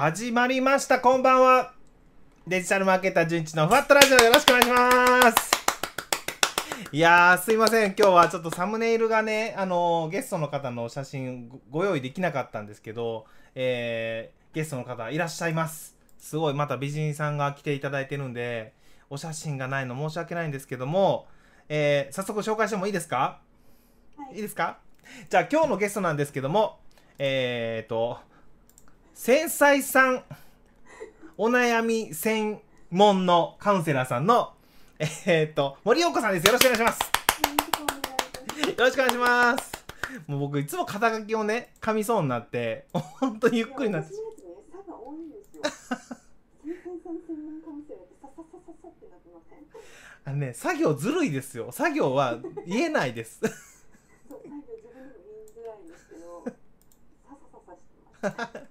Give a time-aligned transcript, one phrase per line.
[0.00, 0.98] 始まりました。
[0.98, 1.74] こんばんは。
[2.46, 4.16] デジタルマーケター順一のふわっとラジオ。
[4.16, 5.50] よろしくお願いします。
[6.90, 7.94] いやーすいません。
[7.94, 15.98] 今日はちょっとサムネイルがねあのーゲストの方の写真ごご用意できなかったんですけど、えーゲストの方いらっしゃいます。
[16.16, 18.72] すごいまた美人さんが来ていただいてるんで
[19.10, 21.26] お写真がないの申し訳ないんですけども、
[21.68, 23.42] えー早速紹介してもいいですか？
[24.16, 24.36] はい。
[24.36, 24.78] いいですか？
[25.28, 26.78] じゃあ今日のゲストなんですけども
[27.18, 28.16] えー、と
[29.14, 30.24] 繊細さん。
[31.36, 34.52] お悩み専門のカウンセラーさんの
[34.98, 36.46] えー、と森陽子さんです。
[36.46, 36.98] よろしくお願いします。
[38.68, 39.72] よろしくお願いします。
[40.26, 44.10] もう僕いつも肩書きをね噛みそうになって本当にゆっくりになって。
[50.26, 51.72] あのね作業ずるいですよ。
[51.72, 53.40] 作業は言えないです。
[53.40, 53.50] そう、
[54.28, 56.50] 最後自分でも言いづらいんですけど、さ
[57.30, 58.69] さささしてます。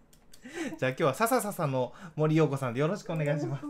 [0.78, 3.66] じゃあ今日はささささの森陽子さんでよろしくお願いします。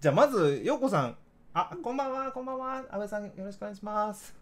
[0.00, 1.16] じゃあまず陽子さん。
[1.52, 2.76] あこんばんはこんばんは。
[2.90, 4.34] 安倍さんよろしくお願いします。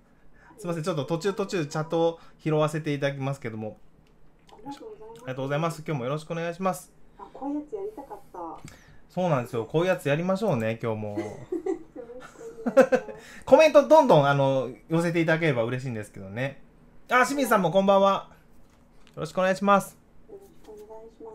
[0.58, 3.78] すいませんちょっと途中途中チャットを拾わせていただきますけども。
[4.50, 5.82] ありがとうございます。
[5.86, 6.92] 今日もよろしくお願いします。
[7.18, 8.38] あ、こういうやつやりたかった。
[8.38, 8.60] よ
[9.08, 9.66] そうなんですよ。
[9.66, 11.18] こういうやつやりましょうね今日も。
[13.44, 16.62] コメントどんどんあの寄せていただければ嬉しいんですけどね。
[17.08, 18.30] あ清水さんもこんばんは。
[19.14, 19.98] よろしくお願いします
[20.30, 21.32] よろしくお願いします。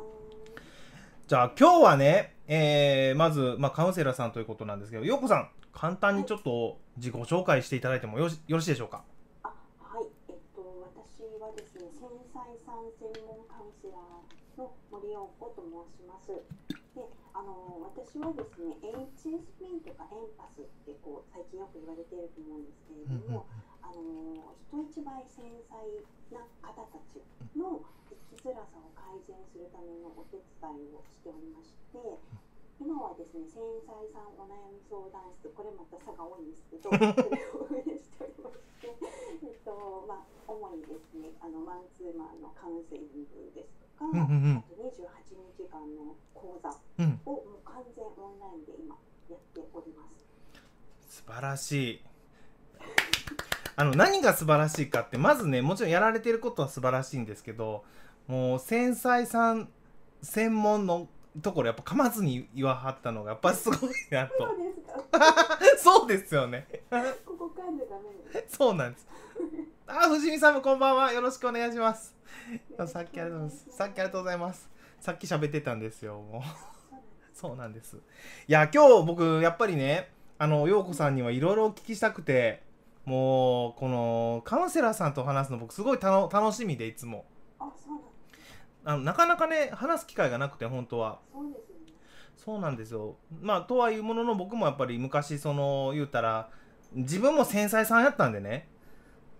[1.27, 9.03] じゃあ今日はね、えーまず、まあ、カウンセラーさんということなんですけど陽子さん簡単にちょっと自己紹介していただいてもよろしよろしいでしょうか？
[9.43, 9.51] あ、
[9.83, 16.31] はい、えっと、私はですね、繊細さん専門カウンセラーの森陽子と申します。
[16.95, 17.03] で、
[17.35, 23.45] あの、私はですね、HSP とかエンパスってこう最近よく言われていると思うんですけれども、
[23.83, 25.75] あの、人一倍繊細
[26.31, 27.19] な方たち
[27.53, 27.83] の
[28.47, 31.99] 生きづらさを改善するためのお手伝いをしておりまして。
[32.79, 33.57] 今はですね、繊
[33.89, 38.93] 細さんお悩み相談室、これまた差が多いんですけど、 それを運営しておりまして。
[39.41, 44.95] えっとまあ、主にですねあのマンツーマンのカウンセリングですとか、うんうんうんあと28
[45.57, 48.95] 日間の講座うんをもう完全オンラインで今
[49.27, 51.17] やっております。
[51.17, 52.01] 素晴らしい
[53.75, 57.83] あの何が素晴らしいかってまずねもちろんやられてることは素晴らしいんですけど
[58.27, 59.69] もう繊細さん
[60.21, 61.07] 専門の
[61.41, 64.33] ところやっぱ噛まずに言わはったのがやっぱすごいなと。
[64.37, 65.77] そうですか。
[65.77, 66.67] そうですよね。
[67.25, 68.41] ここ噛んでダメ。
[68.41, 68.57] です。
[68.57, 69.07] そうなんです。
[69.87, 71.11] あ藤見さんもこんばんは。
[71.13, 72.15] よろしくお願いします。
[72.87, 73.67] さっきありがとうございます。
[73.71, 74.69] さっきありがとうございます。
[74.99, 76.41] さっき喋ってたんですよもう。
[77.33, 77.97] そうなんです。
[77.97, 77.99] い
[78.51, 80.09] や、今日僕、やっぱりね、
[80.39, 82.63] あの、陽子さんにはいろいろお聞きしたくて、
[83.05, 87.25] もう、この、カウンセラーさんと話すの僕すごい楽しみで、いつも。
[88.87, 91.19] あ、のなかなかね、話す機会がなくて、本当は。
[91.33, 91.93] そうですよね。
[92.37, 93.17] そうなんですよ。
[93.41, 96.49] まあ、とはいうものの、僕もやっぱり昔、その、言うたら、
[96.93, 98.67] 自分も繊細さんやったんでね、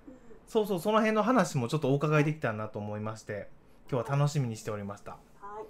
[0.07, 0.13] うん
[0.47, 3.49] そうそう、その辺の話もちょっとお伺いできたらなと思いまして、
[3.91, 5.17] 今日は楽しみにしておりました。
[5.41, 5.61] は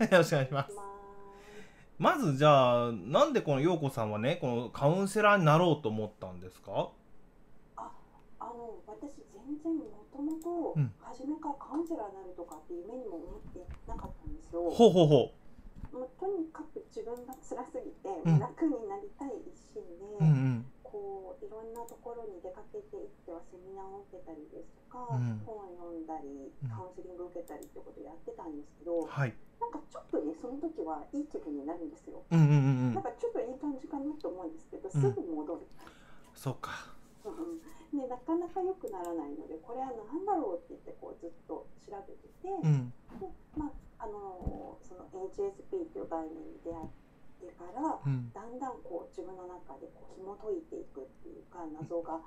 [0.00, 0.04] い。
[0.04, 0.76] よろしくお願いします。
[1.98, 6.88] まずじゃあなんでこの陽子さんはねこのカウンセラーになろうと思ったんですか？
[7.76, 7.90] あ
[8.40, 9.10] の私
[9.42, 10.92] 全然もともとうん。
[11.02, 14.70] 初めからカウンセラーになるとかって夢にも思ってなかったんですよ。
[14.70, 15.32] ほうほうほ
[15.92, 18.38] もうとにかく自分が辛すぎて、うん。
[18.38, 20.66] 楽になりたい一心で、ううんうん。
[20.82, 25.40] こういろんなところに出かけていってはセミナーを受けたりですとか、うん。
[25.44, 26.68] 本を読んだりうん。
[26.68, 29.34] カウンセリングを受けたりってことをやってたんですけど、はい。
[29.60, 32.22] なんかちょっとねその時はいい気分になるんですよ。
[32.30, 32.58] うんうんうんう
[32.92, 32.94] ん。
[32.94, 35.14] なんかちょっといい感じかなと思うんですけど、すうん。
[35.14, 35.60] ぐ戻る。
[36.34, 36.91] そうか
[38.12, 42.92] なかなか良くならないのでこれは何だろうって言ってこうずっと調べてて、うん。
[43.16, 43.24] で
[43.56, 46.92] まああのその HSP という概念に出会っ
[47.40, 48.28] てからうん。
[48.36, 52.20] だんだんこう自分の中でこう紐解いていくっていうか謎が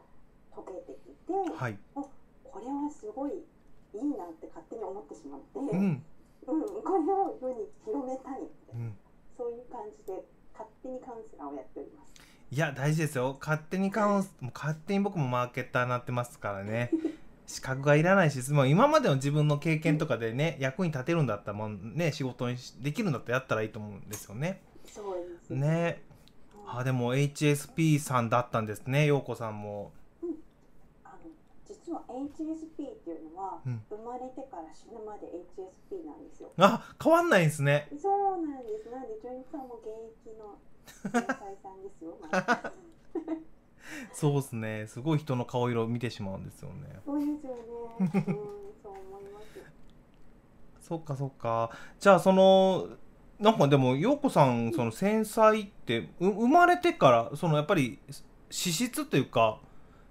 [0.50, 1.78] 解けてきて、はい。
[1.94, 2.10] こ
[2.58, 3.46] れはすごい
[3.94, 6.04] いいなって勝手に思ってしまって、ううんん
[6.46, 8.98] これを世に広めたいみたいな、うん。
[9.38, 10.26] そういう感じで
[10.58, 12.25] 勝手にカウンセラーをやっております。
[12.52, 13.38] いや大事ですよ。
[13.40, 16.92] 勝手にカウンスもう勝手に僕もマーケッターになってますからね。
[17.48, 24.62] 資格がいらないしもう今までの自分の経験とかでね役に立てるんだったらもうね仕事にしできるんだったらやったらいいと思うんですよね。
[24.86, 25.84] そうですね。
[25.84, 26.02] はい
[26.68, 29.92] あでも HSP さんだったんですね陽子さんも。
[31.04, 31.30] あの
[31.64, 33.84] 実は HSP っていうのは、うん。
[33.90, 36.52] 生まれてから死ぬまで HSP なんですよ。
[36.58, 37.88] あ変わんないんですね。
[38.02, 38.90] そうなんです。
[38.90, 39.88] なんで、ジョイさんも現
[40.26, 40.58] 役の
[41.04, 42.18] 繊細さんですよ。
[42.22, 42.72] まあ。
[44.14, 44.88] そうですね。
[44.88, 47.00] すごい人の顔色を見てしまうんですよね。
[47.06, 47.40] そうですよね。
[48.00, 49.46] うん、そう思います。
[50.88, 51.72] そっかそっか。
[52.00, 52.88] じゃあその
[53.40, 58.00] なんかでもようこさんその繊細ってう生まれてからそのやっぱり
[58.50, 59.60] 資質というか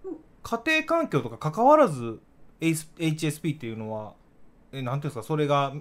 [0.04, 0.16] うん。
[0.42, 2.20] 家庭環境とか関わらず
[2.60, 4.14] HSP っていうのは
[4.72, 5.22] えなんていうんですか？
[5.22, 5.74] それが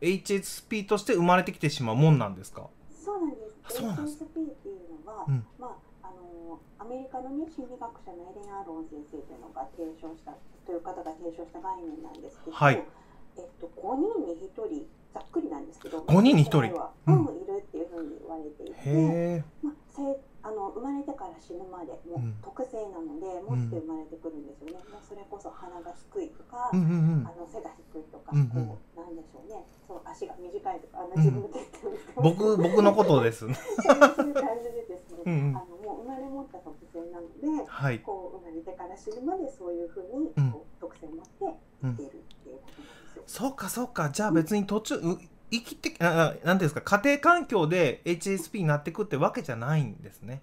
[0.00, 2.68] HSP として生まれてきてしまうもんなんですか？
[3.68, 4.24] そうなんです。
[4.24, 5.44] HSP っていうのは、うん。
[5.58, 12.84] まああのアメリカのね心理学者のエレン・アーロン先生というのが提唱したという方が提唱した概念なんですけど、はい。
[13.36, 16.74] えっと5人に1人ざっくりなんですけど、5人に一人。
[16.74, 20.02] は、ううんん、いるっていうふうに言われていて、まあ、せ
[20.44, 22.28] あの生まれてから死ぬまでもうん。
[22.28, 24.84] う特性なので、持って生まれてくるんですよね。
[24.92, 27.26] まあ、それこそ鼻が低いとか、うんうんうん。
[27.26, 28.48] あの背が低いとか、うんうん。
[28.52, 31.24] こうなんでしょうね、そう足が短いとか、あのうん。
[31.24, 31.78] 自分の手って
[32.20, 33.48] 僕僕のことです。
[33.48, 35.56] ねそういう感じでですね、うんうん。
[35.56, 38.00] あのもう生まれ持った特性なので、はい。
[38.00, 40.52] こう生まれてから死ぬまでそういうふうにうん。
[40.52, 43.22] こう特性を持って生きているっていうことなんですよ。
[43.26, 44.10] そうかそうか。
[44.10, 45.18] じゃあ別に途中う
[45.50, 50.42] 生きてああなんていうんですか家庭環境で HSP になってくってわけじゃないんですね。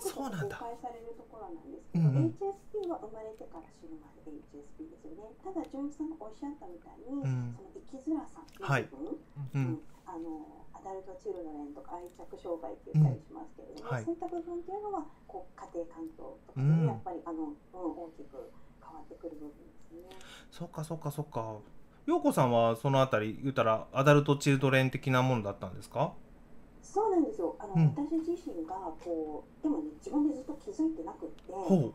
[0.00, 0.58] そうなんだ。
[0.58, 2.34] 公開されるところなんですけど、うんうん。
[2.34, 5.30] HSP は生まれてから死ぬまで HSP ですよね。
[5.46, 7.54] ただ純一さんがおっしゃったみたいに、うん。
[7.54, 9.18] その生きづらさのはい部分、う
[9.54, 9.62] うん。
[9.78, 9.80] ん。
[10.02, 10.42] あの
[10.74, 14.04] アダルトチルドレンとか愛着障害って言ったりしますけれども、うんはい。
[14.04, 18.50] そういった部分っていうのはこう家庭環境とかでうんやっぱりあの、うん、大きく
[18.82, 20.18] 変わってくる部分ですね。
[20.50, 21.62] そうかそうかそうか
[22.06, 26.12] 陽子さんはそのあたり言ったらアダルトチルドレン的なものだったんですか？
[26.82, 27.54] そうなんですよ。
[27.60, 27.88] あの、うん。
[27.94, 31.92] 私自身がこうでもね自分でずっと気づいてなくって、ほう。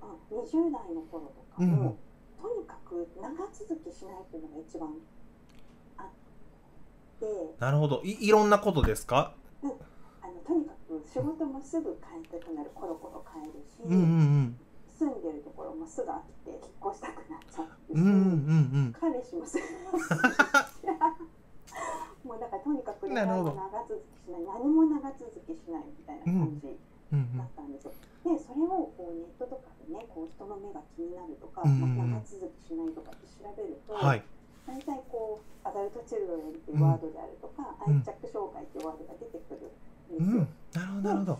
[0.00, 1.96] あ20代の頃とかうんも、
[2.40, 4.88] とにかく長続きしないっていうのが一番
[5.98, 6.06] あっ
[7.20, 7.26] て、
[7.60, 8.00] なるほど。
[8.04, 9.34] いいろんなことですか？
[9.62, 9.72] あの
[10.46, 12.70] とにかく仕事もすぐ変えたくなる。
[12.74, 14.56] コロコロ変えるし、うんうん
[15.02, 18.94] 住んでるところもすぐ飽きて引っ越したくなっちゃうし、うんうんうん。
[18.94, 19.66] 彼氏もすぐ。
[22.22, 23.58] もうだからとにかくなるほど。
[23.58, 24.46] 長続きしない。
[24.46, 26.70] 何も長続きしないみたいな感じ。
[27.12, 27.92] うんうんだったんですよ。
[28.24, 32.08] で、それをこうネットとかでね、こう人の目が気になるとか、うんうんうん。
[32.08, 34.24] まあ長続きしないとかって調べると、はい。
[34.64, 38.00] 大体こうアダルトチルドレンっていうワードであるとか、うん。
[38.00, 39.68] 愛着障害っていうワードが出てくる
[40.16, 40.80] うんですよ。
[40.80, 41.38] なるほどなるほど。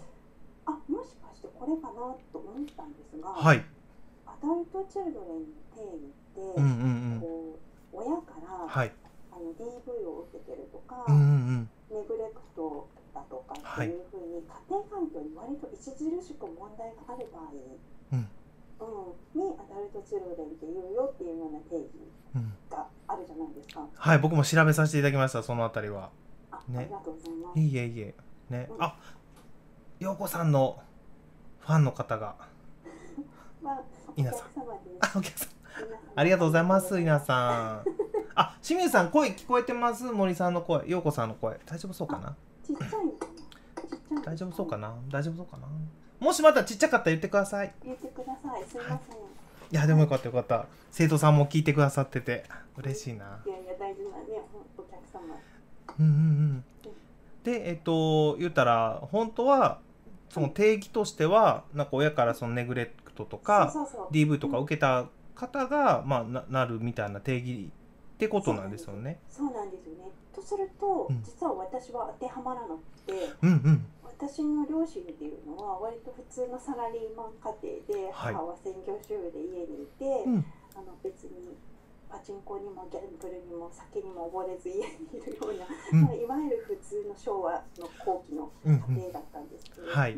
[0.67, 3.65] あ、もしかしてこれかなと思ったんですが、はい。
[4.27, 7.21] アダルトチルドレンの定義って、うんうんうん。
[7.21, 8.93] こう親から、はい。
[9.33, 11.27] あの DV を受けてるとか、うんうんう
[11.67, 11.71] ん。
[11.91, 15.91] ネグレクトだとかっていうふうに、家庭環境に割と著
[16.23, 17.51] しく問題がある場合、
[18.13, 18.29] うん。
[18.83, 21.91] うん、にアダルトチルドレンって言うよっていうような定義
[22.35, 22.53] うん。
[22.71, 23.87] があるじゃないですか。
[23.95, 26.11] はい僕も調べさせていただきましたそのあたりは。
[26.51, 26.79] あ,、ね。
[26.79, 27.61] ありがとうございます。
[27.61, 28.15] いいえいいえ。
[28.51, 28.69] ね。
[28.71, 28.83] うん。
[28.83, 28.97] あ
[30.01, 30.81] 陽子さんの
[31.65, 32.35] ファンの方が。
[33.63, 34.47] まあ、お稲さん。
[35.01, 35.49] あお客さん。
[36.15, 37.85] ありがとうございます稲さん。
[38.35, 40.05] あ清水さん声聞こえてます？
[40.05, 40.83] 森さんの声。
[40.87, 41.59] 陽子さんの声。
[41.65, 42.35] 大丈夫そうかな？
[42.67, 42.93] ちっちゃいゃ
[44.21, 44.23] い。
[44.25, 44.77] 大丈夫そうか。
[44.77, 44.95] な？
[45.11, 45.69] 大丈夫そうかな？
[46.19, 47.73] もしまたちっちゃかったら言ってください。
[47.85, 48.65] 言ってください。
[48.69, 49.17] すいません。
[49.17, 49.19] い。
[49.71, 50.67] やでもよかったよかった。
[50.91, 52.45] 生徒さんも聞いてくださってて。
[52.77, 53.41] 嬉しいな。
[53.47, 54.43] いやいや大事なね、
[54.77, 55.37] お客様。
[55.99, 56.65] うんうんうん。
[57.45, 59.81] でえっと言ったら本当は
[60.33, 63.73] その定義としてはなんか親からそのネグレクトとか。
[64.11, 67.71] DV とか受けた方が、まあ、ななるみたいな定義
[68.15, 69.19] ってことなんですよね。
[69.29, 70.11] そうなんですよね。
[70.35, 73.13] とすると、うん実は私は当てはまらなくて。
[73.43, 73.87] うんうん
[74.23, 81.59] 私の両親っていうのは割と普通のサラリーマン家庭で、はい母は専業主婦で家にいて、うんあの別に
[82.13, 84.83] パチンコにもギャンブルにも酒にも溺れず家に
[85.17, 86.03] いるような、うん。
[86.03, 90.15] まあ、いわゆる普通の昭和の後期のうん家庭だったんですけれども、はい。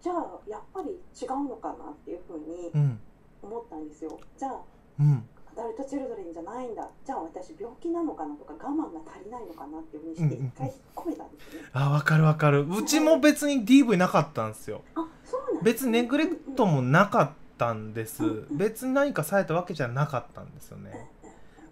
[0.00, 3.00] じゃあやっぱり違うのかなっていうふうにうん。
[3.42, 4.20] 思ったんですよ。
[4.38, 4.60] じゃあ
[5.00, 5.24] うん。
[5.52, 6.88] アダルトチルドレンじゃないんだ。
[7.04, 10.46] じゃあ私病気なのかなとか我慢が足りないのかなっていうふうにしてうんうんうん。
[10.46, 11.68] 一回引っ込めたんですよね。
[11.72, 12.64] あわかるわかる。
[12.68, 14.82] うちも別に DV なかったんですよ。
[14.94, 18.22] あそうなん別にネグレクトもなかったんです。
[18.50, 21.10] 別に何かされたわけじゃなかったんですよね、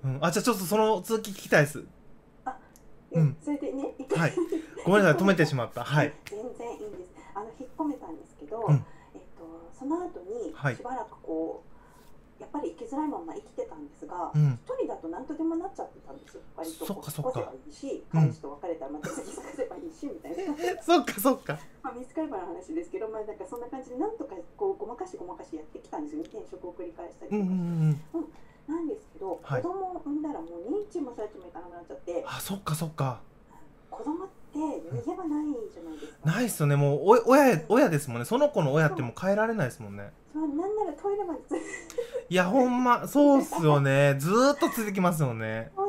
[0.04, 1.78] うん、あじゃあちょっとその続き聞きたいです。
[1.78, 1.84] う
[3.12, 3.22] うん。
[3.28, 4.34] ん、それでね、はい。
[4.84, 5.82] ごめんなさい止めてしまった。
[5.84, 6.12] はい。
[6.26, 7.08] 全然いいんです。
[7.34, 8.84] あの引っ込めたんですけど、うん。
[9.14, 10.76] えっとその後にはい。
[10.76, 11.67] しばらくこう、や
[12.48, 14.58] っぱり生きづらいまま生きてたんですが、一、うん。
[14.80, 16.40] 人だと何とでもなっちゃってたんですよ。
[16.56, 18.20] 割とそっこうかそっか引っ越せばいいし、うん。
[18.20, 20.54] 彼氏と別れたらまた次探せばいいしみたいな。
[20.82, 21.58] そっかそっか。
[21.84, 26.28] まあ見つかればの話ですけど、まあなんかそんな感じでなんとかこうごまかしごまかしやってきたんですよね。
[26.32, 27.42] 転職を繰り返したりとか。
[27.42, 28.32] うんうんうん
[28.68, 33.22] なんですけど、はい子供を産んだらもう認知もされてもいかなくなっちゃって、あそっかそっか。
[33.90, 36.18] 子供って逃げ場ないじゃないですか。
[36.30, 36.76] ないっすよね。
[36.76, 38.26] もうお親親ですもんね。
[38.26, 40.12] その子の親ってもう変えられないですもんね。
[40.32, 44.16] そうなんならトイレまでついやほんまそうっすよね。
[44.18, 45.70] ずーっとついてきますよね。
[45.74, 45.88] そう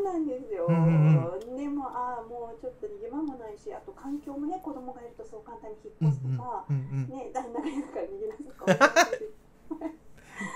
[0.67, 9.99] うんうんでもああもうちょっと逃げ場もないしあと環境もね子供がいるとそう簡単に引っ越すとか、うんうんね旦那がいるから逃げ出すかもしれない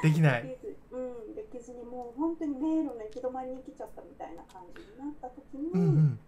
[0.03, 0.43] できない。
[0.43, 6.19] できずうん、できずにもう本当に迷路の行き止まりに来ちゃったみたいな感じになった時に、うんうん。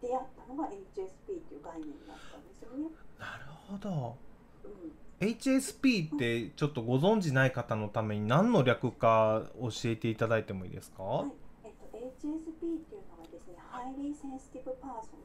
[0.00, 2.88] 出会ったのが HSP っていう概念になったんですよね。
[3.18, 4.16] なるほど。
[4.64, 11.28] うん、HSP ってちょっとご存じない方のために何の略か教えていただいてもいいですか、はい、
[11.64, 15.16] えっと HSP っていうのはですね、Highly Sensitive Person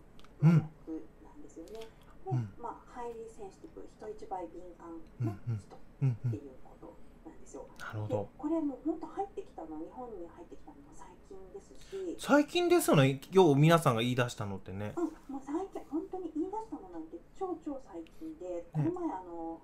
[0.41, 1.79] の略なんですよね。
[2.23, 2.49] で、うん。
[2.57, 4.95] まあ Highly Sensitive 人一倍敏感
[5.27, 6.31] な人うんうん。
[6.31, 7.67] っていうことなんですよ。
[7.77, 13.19] なるほでどこれもう本当入ってきたの日本に入ってきたのも最近ですし、最近ですよね。
[13.33, 14.93] 今日皆さんが言い出したのってね。
[14.95, 15.03] うん、
[15.35, 19.59] もう最近本当に言い出したのなんて超超最近で、この前あの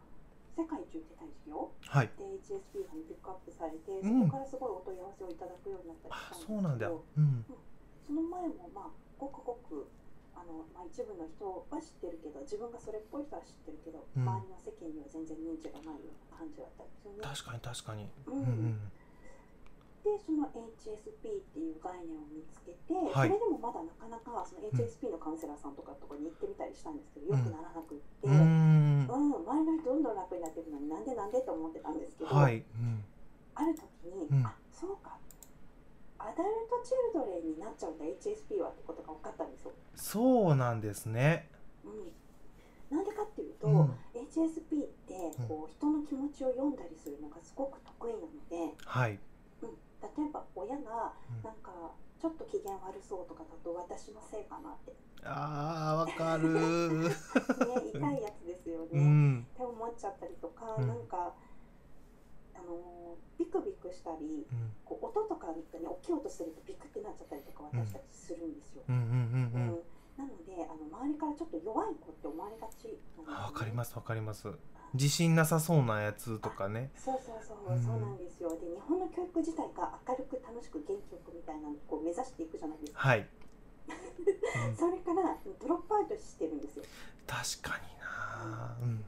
[0.57, 2.09] 世界一受けたい事業はい。
[2.17, 4.25] で HSP がピックアップされて、うん。
[4.25, 6.89] そこからすごいお問い合わせをいただくようになったりあしたそうなんだ。
[6.89, 7.45] うん。
[7.45, 9.85] その前もまあごくごく
[10.33, 14.25] あの、まあ、一部の人は知ってるけど自分がそれっぽい人は知ってるけど、うん。
[14.25, 17.21] 周りの世間には全然認知がないような感じだったんですよね。
[17.21, 18.09] 確かに確かに。
[18.25, 18.33] うん。
[18.33, 18.91] うんうん
[20.07, 23.27] でその HSP っていう概念を見つけて、はい。
[23.27, 27.43] それでもまだなかなかその HSP のカウンセラーさんとかとこに行ってみたりしたんですけど、うん。
[27.43, 32.63] よくならなくって、うーうんん周りの人どんどん楽になっていくのになんでなんでと思ってたんですけど、はい。
[32.63, 33.03] うん。
[33.55, 34.45] ある時に、うん。
[34.45, 35.19] あそうか。
[36.19, 39.71] アダルトチルドレンになっちゃうんだ HSP はってことが分かったんですよ。
[39.95, 41.47] そうなんですね。
[41.85, 43.95] うん、なんでかっていうと、うん。
[44.15, 49.19] HSP ってこう人の気持ちを読んだりするのがすごく得意なので、はい。
[49.61, 49.69] うん、
[50.01, 51.43] 例えば親がうん。
[51.43, 51.71] なんか
[52.19, 54.91] ちょっと機嫌悪そうとかだと私のせいかなって、
[55.23, 56.49] あーわかる。
[57.13, 57.13] ね、
[57.93, 58.89] 痛いやつですよね。
[58.93, 59.47] うん。
[59.53, 60.87] って思っちゃったりとか、うん。
[60.87, 61.35] なんか
[62.55, 68.83] あのビクビクしたりうんこう音とかがね大きい音するとビクってなっちゃったりとか私たちするんですよ。
[68.89, 68.95] うん。
[68.95, 69.01] うん。
[69.01, 69.11] うん。
[69.13, 69.69] うん。
[69.69, 74.47] うんなのであの周りからちょっと弱い子って思われがちなんですよねかりますわかります。
[74.93, 76.91] 自信なさそうなやつとかね。
[76.95, 77.83] そうそうそう、うん。
[77.83, 78.50] そうなんですよ。
[78.50, 83.27] で日本の教育自体が明るく楽しく元気よくみたいなのをこう目指していくじゃないですか、はい、
[84.69, 84.75] うん。
[84.75, 86.86] それからドロップアウトしてるんですよ。
[87.27, 89.05] 確かになうん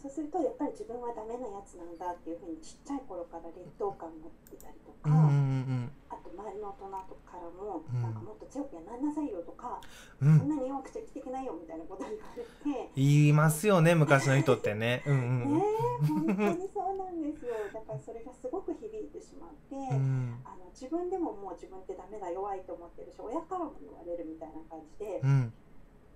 [0.00, 8.02] そうするとやっぱり自分はダメなやつなんだっていうふうにちっちゃい頃から劣等感を持ってたりとか、うんうんあと周りの大人とかからも、うん。
[8.02, 9.78] なんかもっと強くやらなさいよとか、
[10.20, 10.32] うん。
[10.32, 15.04] うんそんなに弱くちゃ生きていけないよみたいなことを言われて、言いますよね昔の人ってね。
[15.06, 15.54] うんうん。
[15.60, 17.54] ねえ本当にそうなんですよ。
[17.72, 20.40] だからそれがすごく響いてしまって、うん。
[20.44, 25.52] あの自分でももう自分ってダメだ弱いと思ってるし親からも言われるみたいな感じで、うん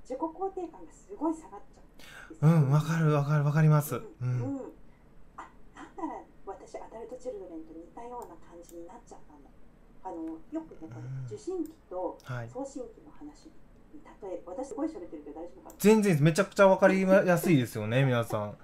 [0.05, 1.81] 自己肯定感がすごい下がっちゃ
[2.47, 2.61] ううよ。
[2.61, 3.97] んわかるわかるわかります。
[3.97, 4.29] ううん。
[4.29, 4.61] ん
[5.37, 9.49] あなんなら私アダルトチルドレンと似たような感じになっちゃったんだ
[10.05, 12.49] あのよくねうん受信機とはい。
[12.53, 13.47] 送信機の話
[13.95, 18.57] に例え私すごい喋ってるけど大丈夫かな全然めちゃくちゃわかりやすいですよね皆さん。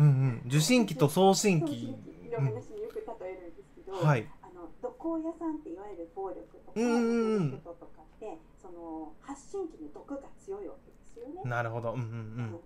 [0.00, 0.42] うんうん。
[0.46, 1.66] 受信機と送信機。
[1.66, 4.26] 送信機の話によく例えるんですけど、はい。
[4.42, 7.70] あの毒親さんっていわゆる暴力とかうんうんとか
[8.02, 8.38] って
[8.70, 11.42] その発信機の毒が強いわけですよね。
[11.42, 12.60] なるほどうんうんうん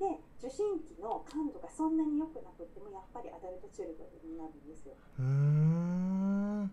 [0.00, 0.06] で
[0.40, 4.96] 受信機の感度がそんなに良くなくってもやっぱりアダルトチルドレンになるんですよ。
[5.18, 6.72] うん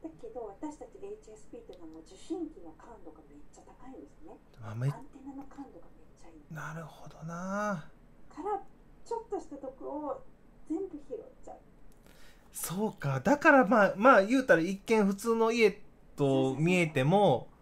[0.00, 4.32] だけど私たち HSP っていうのは受信機の感度がめっちゃ高いんですね。
[4.64, 6.54] アンテナの感度がめっちゃいい。
[6.54, 7.84] なるほどな
[8.32, 8.64] から
[9.04, 10.24] ちょっとした毒を
[10.70, 11.56] 全部拾っちゃう。
[12.50, 15.82] そうかだからまあまあ言うたら一見普通の家
[16.16, 17.53] と見えてもうん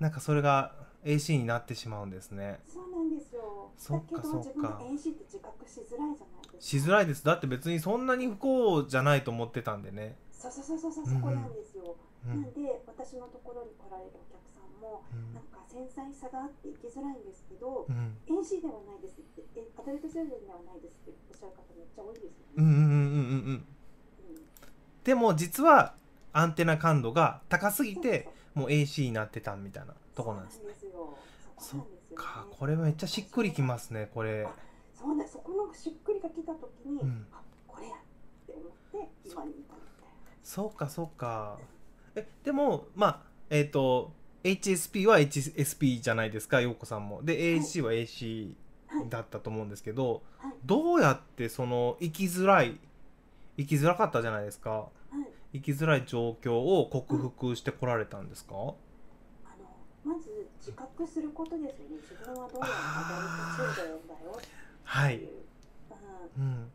[0.00, 0.72] なんかそれが
[1.04, 2.60] AC になってしまうんですね。
[2.66, 3.70] そうなんですよ。
[3.76, 4.48] そっかそっか。
[4.48, 6.56] 自分が AC って自覚しづらいじゃないですか。
[6.58, 7.24] しづらいです。
[7.24, 10.16] だって別にそんなに不幸じゃないと思ってたんでね。
[10.32, 11.96] そうそうそうそうそこなんですよ。
[12.26, 12.42] うん。
[12.42, 15.34] なんで私のところに来られるお客さんもうん。
[15.34, 18.16] なんか繊細さがあって生きづらいんですけど、うん。
[18.24, 22.56] AC ではないですって、えアダルトチルではないですっておっしゃる方めっちゃ多いですよね。
[22.56, 23.64] うんうんうんうんうんうん。
[25.04, 25.94] でも実は
[26.32, 31.16] アンテナ感度が高すぎてそうもう AC になってたみたいなとこなんですねそうなんですよ。
[31.58, 32.16] そこなんですよ、ね。
[32.16, 34.46] かこれめっちゃしっくりきますねこれ
[34.94, 39.80] そうなんそこのしっくりが来た時に、うんあこれやって思って今に至るみたいな。
[40.42, 41.58] そうかそうか
[42.14, 44.12] えでもまあえっ、と
[44.44, 48.52] HSP は HSP じゃないですか陽子さんもで AC は AC
[48.88, 52.78] はいだったと思うんですけど、はいどうやってその生きづらい
[53.56, 54.88] 生きづらかったじゃないですかはい。
[55.52, 58.74] 生きづらい状況を克服してこられたんですか、あの
[60.04, 61.96] まず自覚することですよね。
[61.98, 64.70] 自分はどうやらアダルトチルドレンだよっていう。
[64.84, 65.16] はい、
[66.38, 66.42] うん。
[66.42, 66.70] うん、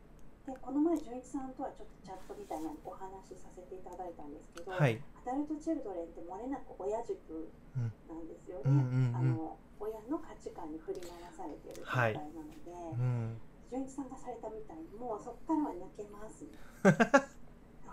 [0.46, 5.00] でこの前純一さんとはちょっとチャットみたいなお話しさせていただいたんですけど、はい。
[5.24, 7.48] アダルトチルドレンって漏れなく親軸
[7.79, 9.15] なんですよね、うんうんうん。
[9.15, 13.39] あの親の価値観に振り回されている状態なので、うん。
[13.72, 16.44] 純一さんがされたみたいにもうそこからは抜けます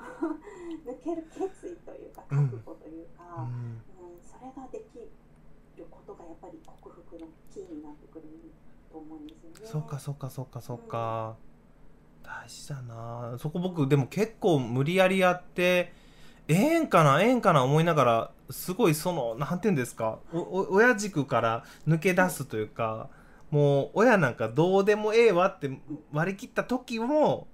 [0.87, 2.49] 抜ける決意というかうん。
[2.49, 3.45] 覚悟というか、うん。
[3.45, 3.83] うん
[4.23, 4.99] それができ
[5.79, 8.25] ることがやっぱり克服のキーになってくる
[8.91, 9.57] と思うんですよね。
[9.65, 11.37] そっかそっかそっかそっか、
[12.23, 13.37] 大事だな。
[13.39, 15.93] そこ僕でも結構無理やりやって
[16.49, 23.09] ええんかなええんかな思いながらすごいそのなんていうんですかおお親軸から抜け出すというか
[23.51, 25.71] もう親なんかどうでもええわって
[26.13, 27.47] 割り切った時も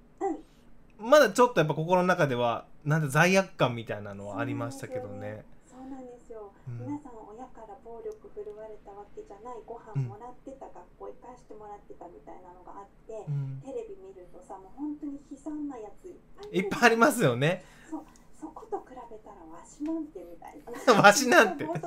[0.99, 5.45] まだちょっとやっぱ心の中ではなんて罪悪感みたいなのはありましたけどね。
[5.65, 6.79] そうなんですよ、うん。
[6.85, 13.61] 皆さん親から暴力振るわれたわけじゃないご飯もらってた、学校行かしてもらってたみたいなのがあって、うん。
[13.63, 17.63] テレビ見るとさもう本当に悲惨なやついっぱいありますよね。
[17.89, 18.03] そう。
[18.39, 21.01] そこと比べたらわしなんてみたいな。
[21.01, 21.63] わしなんて。
[21.65, 21.83] がみ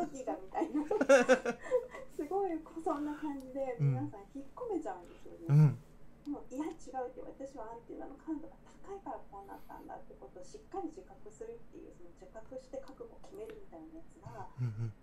[0.53, 0.85] たいな
[2.13, 2.51] すごい
[2.85, 6.33] そんな感じでうん皆さん引っ込めちゃうんですよね、うん。
[6.33, 14.47] もういや違うって私はアンテナの感度が高いからこうなったんだってことをしっかり自覚するっていうその自覚して覚悟を決めるみたいなやつが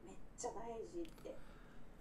[0.05, 1.35] めっちゃ大事って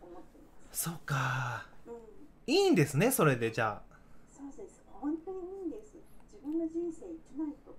[0.03, 0.85] 思ってます。
[0.85, 3.97] そうかうん、いいんですねそれでじゃあ
[4.31, 4.83] そうです。
[4.93, 5.97] 本当にいいんです。
[6.27, 7.79] 自分の人生生きないとと。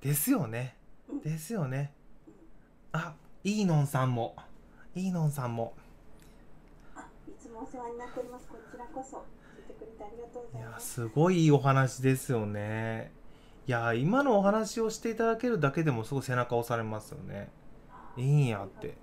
[0.00, 0.76] ですよね
[1.08, 1.92] うんですよね
[2.26, 3.14] うん、あ
[3.44, 4.36] いいのんさんも
[4.94, 5.74] いいのんさんも
[6.94, 8.46] あ、いつもお世話になっております。
[8.48, 9.24] こちらこそ
[9.56, 10.92] 聞いてくれてありがとうごいやざいます。
[10.94, 13.12] すごいいいお話ですよね
[13.66, 17.50] いや今のお話をしていただけるだけでもすごい背中押されますよね
[18.16, 18.96] いいんやって。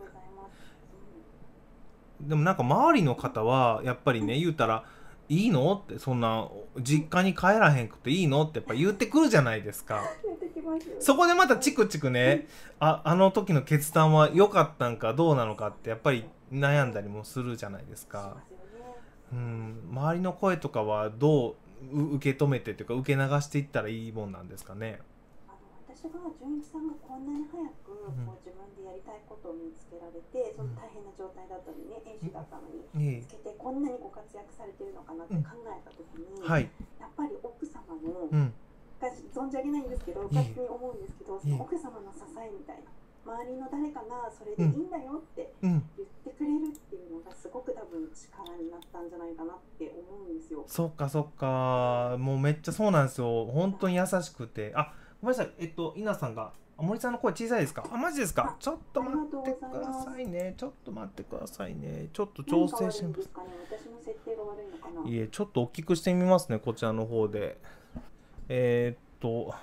[2.22, 4.84] でもなんか周りの方はやっぱりね言うたら
[5.28, 6.48] 「いいの?」ってそんな
[6.80, 10.04] 実家に帰らへんくていいのってやっぱ言ってくるじゃないですか。
[11.00, 12.48] そこでまたチクチクね
[12.80, 18.38] ああの時の決断は良かったんかどうなのかってやっぱり悩んだりもするじゃないですしか。
[19.34, 25.00] うん、周りの声とかはどうう受け止めてというか受け流していったらいいもんなんですかね？
[25.48, 28.26] あの私が純一さんがこんなに早くうん。
[28.26, 32.86] こう自分でやりたいことを見つけられて、その大変な状態だったのにね、演習だったのに。
[32.98, 38.54] え見つけてこんなにご活躍されてるのかなって考えた時に、え、はい、やっぱり奥様の、うん、
[39.00, 40.36] が存じ上げないんですけど、ええ。
[40.36, 41.58] 勝手に思うんですけど、そええ。
[41.58, 42.90] の奥様の支えみたいな、
[43.22, 46.91] 周りの誰かがそれでいいんだよってうん、言ってくれるって
[47.32, 50.64] がすごく多分力になったんじゃないかなって思うんですよ。
[50.68, 53.46] そっかそっか、もうめっちゃそうなんですよ。
[53.46, 56.52] 本当に優しくて、あ、ごめんなさい、えっと稲さんが。
[56.78, 57.86] あ森さんの声小さいですか？
[57.92, 58.56] あ、マジですか？
[58.60, 60.56] ちょっと待ってくださいね。
[60.58, 62.08] ちょっと待ってくださいね。
[62.12, 63.22] ちょっと調整します何が悪いんで。
[63.22, 63.48] すかね。
[63.70, 65.10] 私の設定が悪いのかな？
[65.10, 67.58] いえ、ちょっと大きくしてみますね、こちらの方で。
[68.50, 69.54] えー、っと、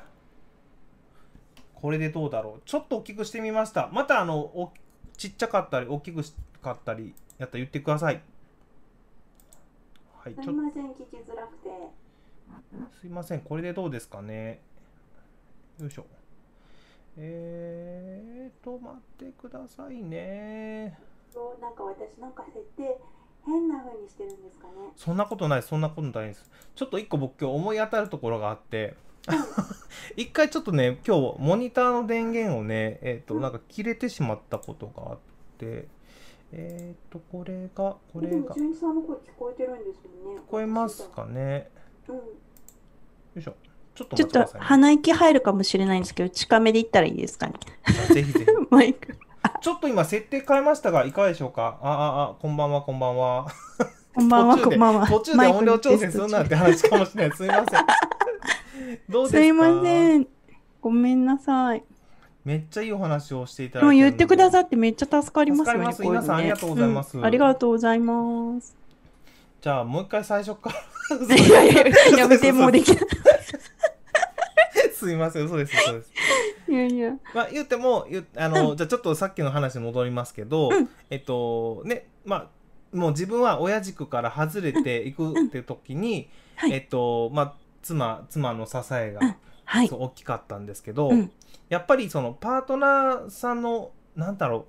[1.75, 2.63] これでどうだろう？
[2.65, 3.89] ちょっと大きくしてみました。
[3.93, 4.73] また、あの、お
[5.17, 6.23] ちっちゃかったり、大きく
[6.63, 8.21] かったり、やったら言ってください。
[10.13, 11.71] はい、ちょっすみません、聞きづらくて。
[13.01, 14.61] すいません、これでどうですかね。
[15.81, 16.07] よいしょ。
[17.17, 20.99] えーと、待ってくださいね。
[21.33, 22.97] そうなんか私なんか設定
[23.45, 24.73] 変な風にしてるんですかね。
[24.97, 26.51] そんなことない、そんなことないです。
[26.75, 28.97] ちょっと一個僕今日思い当たるところがあって、
[30.17, 35.19] 一回ちょっとね、今日モニターの電源をね、えっ、と、なんか切れてしまったことがあっ
[35.59, 35.89] て、
[36.53, 40.39] えっ、と、これが、これが、純一さんの声聞こえてるんですよね。
[40.39, 41.71] 聞こえますかね。
[42.09, 42.17] うん。
[42.17, 42.23] よ
[43.37, 43.55] いしょ。
[43.95, 44.67] ちょっとちょっと待ってください、ね。
[44.67, 47.55] 鼻息入るかもしれないんですけど、近めで言ったらいいですかね？
[47.87, 48.47] あぜひぜひ。
[48.71, 49.17] マイク。
[49.61, 51.79] ちょっと今設定変えましたが、いかがでしょうか？
[51.83, 53.47] あ、あ、あ、こんばんは、こんばんは。
[54.15, 55.07] こんばんは、こんばんは。
[55.07, 57.37] 途中で音量調整するなんて話かもしれない。
[57.37, 57.87] すみません。
[59.09, 59.39] どうですか？
[59.39, 60.29] すいません。
[60.81, 61.85] ごめんなさい。
[62.49, 64.51] めっちゃいいお話をしていただいて言ってくだい。
[64.51, 65.93] さってめっちゃ助かりますよね。
[65.93, 68.75] 助かります皆さんありがとうございますんありがとうございます。
[69.61, 71.37] じゃあもう一回最初から。
[71.37, 72.99] いやいやいや、やめて、もうできない。
[74.95, 76.13] すいません、嘘です、嘘です。
[76.71, 77.13] いやいや。
[77.35, 89.37] まあ言っても、あの、じゃあちょっとさっきの話に戻りますけど、うんえっと、ね、まあ、もう自分は親軸から外れていくって時に、はいえっと、まあ、妻、妻の支えが、
[89.71, 89.89] はい。
[89.89, 89.97] そ。
[89.97, 91.31] う大きかったんですけど、うん。
[91.69, 94.65] やっぱりそのパートナーさんのなんだろ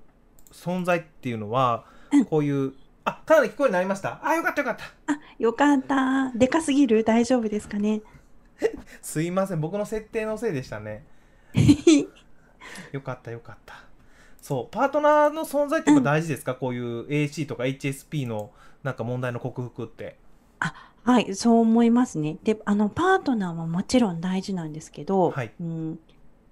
[0.51, 2.25] う存在っていうのは、うん。
[2.25, 2.73] こういう
[3.05, 4.19] あかなり聞こえになりました？
[4.21, 4.83] あよかったよかった。
[5.39, 6.31] よかった。
[6.35, 7.03] でかすぎる？
[7.05, 8.01] 大丈夫ですかね？
[9.01, 9.61] すいません。
[9.61, 11.05] 僕の設定のせいでしたね。
[12.91, 13.75] よかったよかった。
[14.41, 18.51] そうパートナーの存在ってやっぱ大事ですか、こういう AC とか HSP の
[18.83, 20.17] なんか問題の克服って
[21.03, 22.37] はい、そう思いますね。
[22.43, 25.99] で、あの、パートナーももちろん大事なんですけど、はいうん、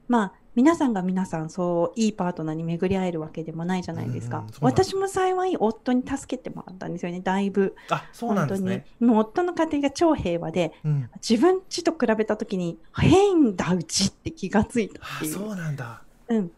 [0.07, 4.43] まあ、皆さんが皆さん、そう、いいパートナーに巡り合えるわけでもないじゃないですか。
[4.59, 7.75] 私も幸い、夫に助けてもらったんですよね、だいぶ。
[7.91, 8.71] あそうなんですね。
[8.71, 9.11] 本当に。
[9.11, 15.35] もう夫の家庭が超平和で、うん、自分家と比べたときに、変だ、うちって気がついたっていう。
[15.35, 16.01] あそうなんだ。
[16.29, 16.51] うん、うん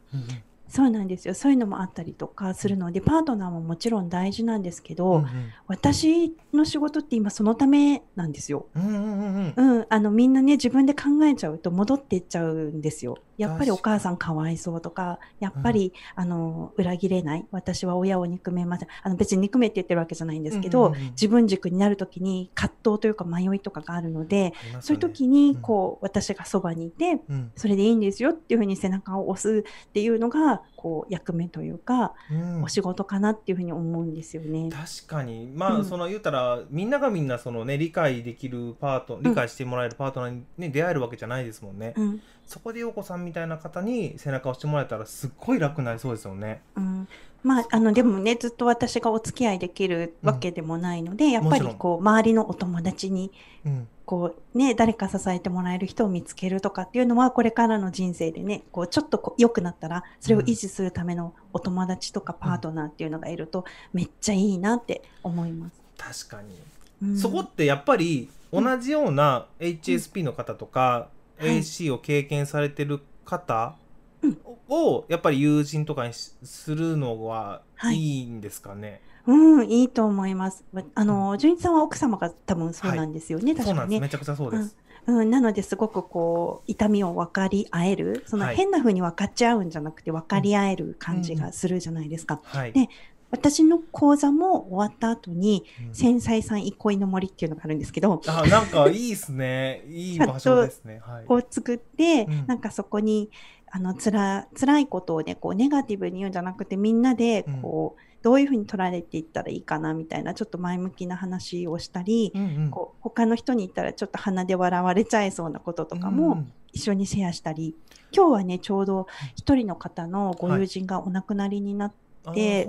[0.69, 1.33] そうなんですよ。
[1.33, 5.25] そういうのもあったりとかするので、パートナーももちろん大事なんですけうんど、
[5.67, 8.67] 私の仕事って今そのためなんですよ。
[8.75, 13.17] うんうんうんうんうんうん、あのみんなね自分で考えちゃうと戻っていっちゃうんですよ。
[13.39, 17.45] やっぱりお母さんかわいそうとか、やっぱり、あの裏切れない。
[17.51, 18.89] 私は親を憎めません。
[19.01, 21.09] あの別に憎めって言ってるわけじゃないんですけど、うんうんうん。
[21.11, 25.61] 自分軸になるときに葛藤というか迷いとかがあるので、ありますそういうよね時にうん。
[25.61, 27.51] こう、私がそばにいて、うん。
[27.55, 32.63] それでいいんですよっていうふうに背中を押すっていうのがこう役目というか、うん。
[32.63, 34.69] お仕事かなっていうふうに思うんですよね。
[34.69, 35.49] 確かに。
[35.55, 35.85] まあ、うん。
[35.85, 46.63] その言うたらみんながみんなそのね理解できるパート理解してもらえるパートナーに、ね出会えるわけじゃないですもんね、うんそこで陽子さんみたいな方に背中を押してもらえたらすっごい楽になりそうですよね。
[46.75, 47.07] うん、
[47.43, 53.31] まああのでもねずっと私がお付き合いできるわけでもないので、やっぱりこう周りのお友達に
[53.65, 53.87] うん。
[54.09, 66.27] こうね誰か支えてもらえる人を見つけるとかっていうのはこれからの人生でねこうちょっとこう良くなったらそれを維持するためのお友達とかパートナーっていうのがいるとめっちゃいいなって思います。
[66.27, 66.55] 確かに、
[67.03, 67.17] うん。
[67.19, 73.75] そこってやっぱり同じような HSP の方とか、はい AC を経験されてる方
[74.21, 74.37] うん。
[74.67, 77.95] をやっぱり友人とかにしするのははい。
[77.95, 80.65] いいんですかね、うん、いいと思います。
[80.73, 83.79] わあの、純一さんは奥様が多分そうなんですよね、そう確かね。
[83.79, 84.01] なんです。
[84.01, 84.75] めちゃくちゃそうです、
[85.07, 88.55] うん、なのですごくこう痛みを分かり合えるそのはい。
[88.57, 92.41] 変な風に分かっちゃうんじゃなくて分かり合える感じがするじゃないですか。
[92.43, 92.89] はい、で
[93.31, 95.93] 私の講座も終わった後にうん。
[95.93, 99.83] 繊細さん憩いの森っていうのがあるんですけど、あなんかいいですね。
[99.87, 101.01] いい場所ですね。
[101.05, 101.25] はい。
[101.27, 102.47] を作って、うん。
[102.47, 103.29] なんかそこに
[103.71, 112.71] あのつら辛いことをねこうネガティブに言うんじゃなくてみんなでこう、どういうふうに捉えていったらいいかなみたいなちょっと前向きな話をしたり、うんうん。
[112.71, 117.75] こう他の人に言ったらちょっと鼻で笑われちゃいそうなこととかも一緒にシェアしたり、
[118.11, 121.93] 今日はねちょうど一人の方のご友人がお亡くなりになっ
[122.33, 122.67] て、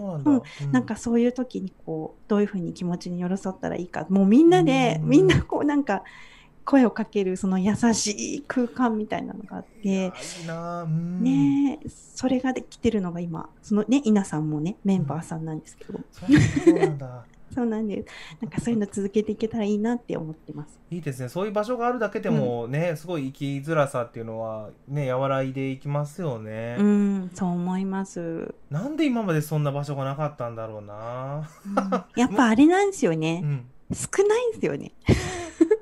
[0.72, 6.02] なんかそういう時にこうどういうふうに気持ちに寄り添ったらいいかもうみんなで、うんみんなこうなんか
[6.64, 10.12] 声をかけるその優しい空間みたいなのがあって。
[10.46, 11.22] うん。
[11.22, 18.08] ねえそれができてるのが今そのね稲さんもねメンバーさんなんですけど、そうなんだそうなんだ そうなんです。
[18.40, 20.78] なんかそういうの続けていけたらいいなって思ってます。
[20.90, 21.28] いいですね。
[21.28, 28.54] そういう場所があるだけでもね、すごい生きづらさっていうのはね和らいでいきますよね、うんそう思います。
[28.70, 31.48] なんで今までそんな場所がなかったんだろうな、
[32.16, 33.40] やっぱあれなんですようね。
[33.40, 34.92] ん、少ないんですよね。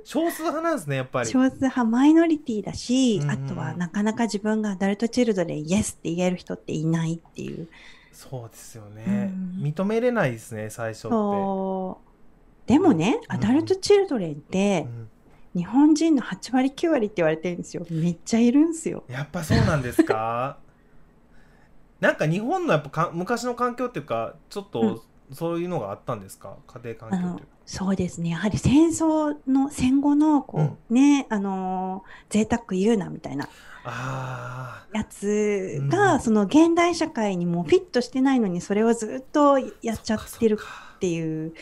[0.05, 1.29] 少数派なんですねやっぱり。
[1.29, 7.69] 少数派マイノリティだし、うんうんあとはなかなか自分がアダルトチルドでイエスって言える人っていないっていう。
[8.21, 9.63] そうですよね、うん。
[9.63, 11.07] 認めれないですね最初って。
[11.07, 11.13] で
[12.81, 13.37] もね、うん。
[13.37, 14.87] アダルトチルドレンって
[15.55, 15.61] う、ん。
[15.61, 17.87] 日本人の8割9割って言われてるんですよ。
[17.91, 19.05] めっちゃいるんですよ。
[19.09, 20.59] やっぱそうなんですか？
[22.01, 26.57] なんか日本のやっぱか昔の環境っていうかちょっとそういうのがあったんですか？
[26.67, 28.31] 家庭環境っていうかそうですね。
[28.31, 33.49] やはり戦争の戦後のこう、ね、あのー贅沢言うなみたいな
[33.85, 40.59] あやつが、うんその現代社会にもフィットしてないのにそれをずっとやっちゃってる
[40.97, 41.53] っていう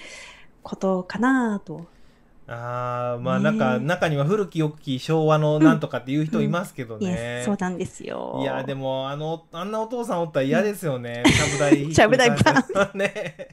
[0.63, 1.87] ことかなと。
[2.49, 8.39] あーまあねなんか中には古き良き昭和のなんとかっていう人いますけどいやね、そうなんですよ。
[8.41, 11.93] いやでもあのあんなお父さんおったら嫌ですよね、 ちゃぶ台。
[11.93, 12.37] ちゃぶ台バ
[12.95, 12.99] ン。
[12.99, 13.49] ね。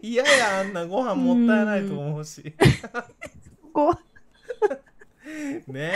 [0.00, 2.54] 嫌やあんなご飯もったいないと思うし。
[3.72, 3.94] こ
[5.66, 5.92] ね。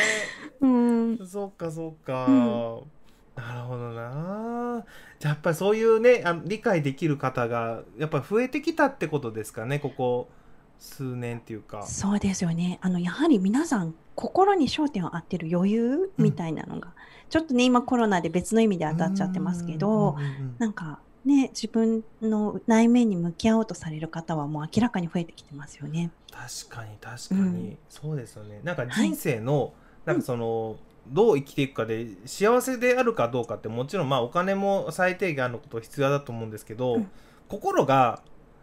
[0.61, 2.35] う、うん、そっかそっか、うん。
[3.37, 4.85] なるほどな。
[5.19, 10.29] じゃあやっぱりそういうねあの理解できる方がやっぱり増えてきたってことですかねここ
[10.79, 11.83] 数年っていうか。
[11.87, 12.79] そうですよね。
[12.83, 16.93] あのやはり皆さん心に焦点を当てる余裕みたいなのが、
[17.29, 26.11] ちょっとね今コロナで別の意味で当たっちゃってますけど、うんうんうんなんかね自分の内面に向き合おうとされる方はもう明らかに増えてきてますよね。
[26.31, 27.79] 確かに確かに、うん。
[27.89, 28.61] そうですよね。
[28.62, 29.73] なんか人生の、
[30.05, 30.77] なんかその、
[31.09, 37.11] どう生きていくかで幸せであるかどうかってもちろんまあお金も最低限あること必要だと思うんですけど、うん。
[37.49, 38.23] 心が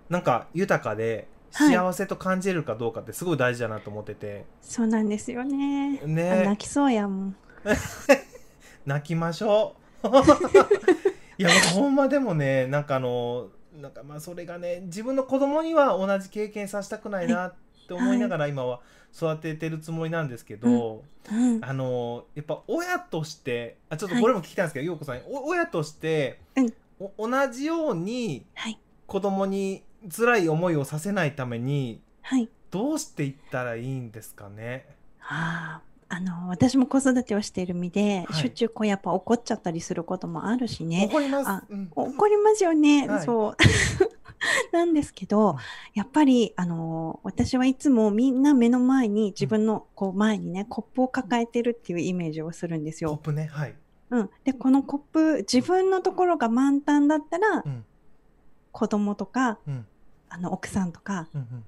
[0.10, 6.02] なんか豊かではい幸せと感じれるかどうかってすごい大事だなと思ってて、そうなんですよね。
[6.04, 7.36] あね泣きそうやもん。
[8.86, 10.08] 泣きましょう。
[11.38, 17.54] いや僕ほんまでもねなんかあのなんかまあそれがね自分の子供には同じ経験させたくないなっ
[17.88, 18.82] て思いながら今は
[19.16, 26.74] 育ててるつもりなんですけど、うん、あのやっぱ親としてあちょっとこれも聞きたいんですけど、陽子さんお親として、うん。
[27.00, 28.80] お同じようにはい。
[29.06, 32.50] 子供に辛い思いをさせないためにはい。
[32.72, 34.88] どうしていったらいいんですかね？
[35.22, 41.08] ああ、あの私も子育てをしている身で、はいしょっちゅうこうやっぱ怒っちゃったりすることもあるしね。
[41.12, 41.50] 怒ります。
[41.50, 43.08] あうん怒りますよね。
[43.08, 43.58] はいそう。
[44.74, 45.56] なんですけど、
[45.94, 53.12] やっぱり、あの私はいつもみんな目の前に自分のこう前にね、コップを抱えてるっていうイメージをするんですよ。
[53.12, 53.76] コップね、はい。
[54.10, 54.30] うん。
[54.44, 57.86] で、このコップ、自分のところが満タンだったら、うん
[58.74, 59.86] 子供とか、うん
[60.34, 61.64] あの奥さんとか、うんうん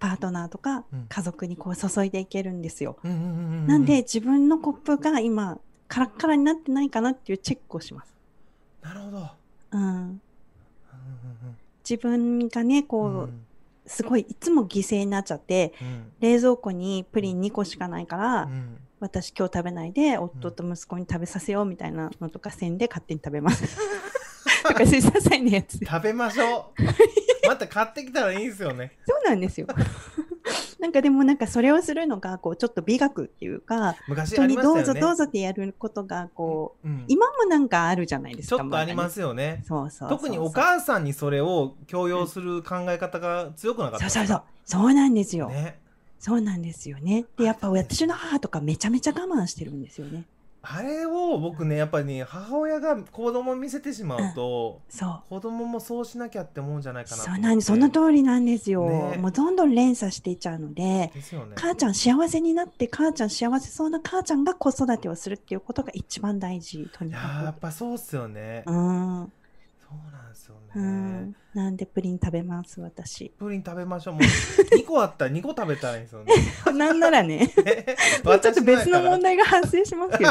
[0.00, 2.98] パートナーとか、うん家族にこう注いでいけるんですよ。
[3.04, 8.12] なんで、自分のコップが今、カラッカラになってないかなっていうチェックをします。
[8.82, 9.30] なるほど。
[9.70, 10.20] うん。
[11.88, 13.46] 自分がね、こう、うんうん
[13.86, 23.78] すごいいつも犠牲になっちゃってうん冷蔵庫にプリン2個しかないから、うん私今日食べないで夫と息子に食べさせようみたいなのとかせんで勝手に食べます。
[24.68, 26.82] とか些細なやつで食べましょう。
[27.46, 28.92] また買ってきたらいいんですよね。
[29.06, 29.66] そうなんですよ。
[30.80, 34.74] なんかでもなんかそれをするのがこうちょっと美学っていうか昔人にありましね。
[34.74, 38.64] どうぞどうぞってやることがこう、うん今もなんかあるじゃないですちょか。
[38.66, 39.62] っとありまだすよね。
[39.66, 45.48] そうそうそうそう特にお母さんにそれを強要する考え方が強くなかったそうそうそうそうなんですよ。
[45.48, 45.78] ね。
[46.18, 47.24] そうなんですよね。
[47.38, 50.24] でやっぱ私の母とかめちゃめちゃ我慢してるんですよね。
[50.66, 55.28] あれを僕ねやっぱりね母親が子供を見せてしまうと、そう。
[55.28, 57.60] 子供もそうしなきゃって思うんじゃないかなそうなん。
[57.60, 58.88] その通りなんですよ。
[58.88, 61.54] ねもうどんどん連鎖していっちゃうので、ですよね。
[61.56, 68.62] 母ちゃん幸せになって、母ちゃん幸せそうな母ちゃんが子育てをするっていうことが一番大事、とにいやーやかっぱそうっすよね。
[68.66, 68.72] く。
[68.72, 69.32] うん。
[69.78, 70.23] そうなん。
[70.76, 71.36] うん。
[71.54, 73.32] なんでプリン食べます、私。
[73.38, 74.14] プリン食べましょう。
[74.14, 74.22] もう
[74.74, 76.32] 2個あったら2個食べたらいいんですよね。
[76.74, 80.30] なんならね、 ちょっと別の問題が発生しますけど。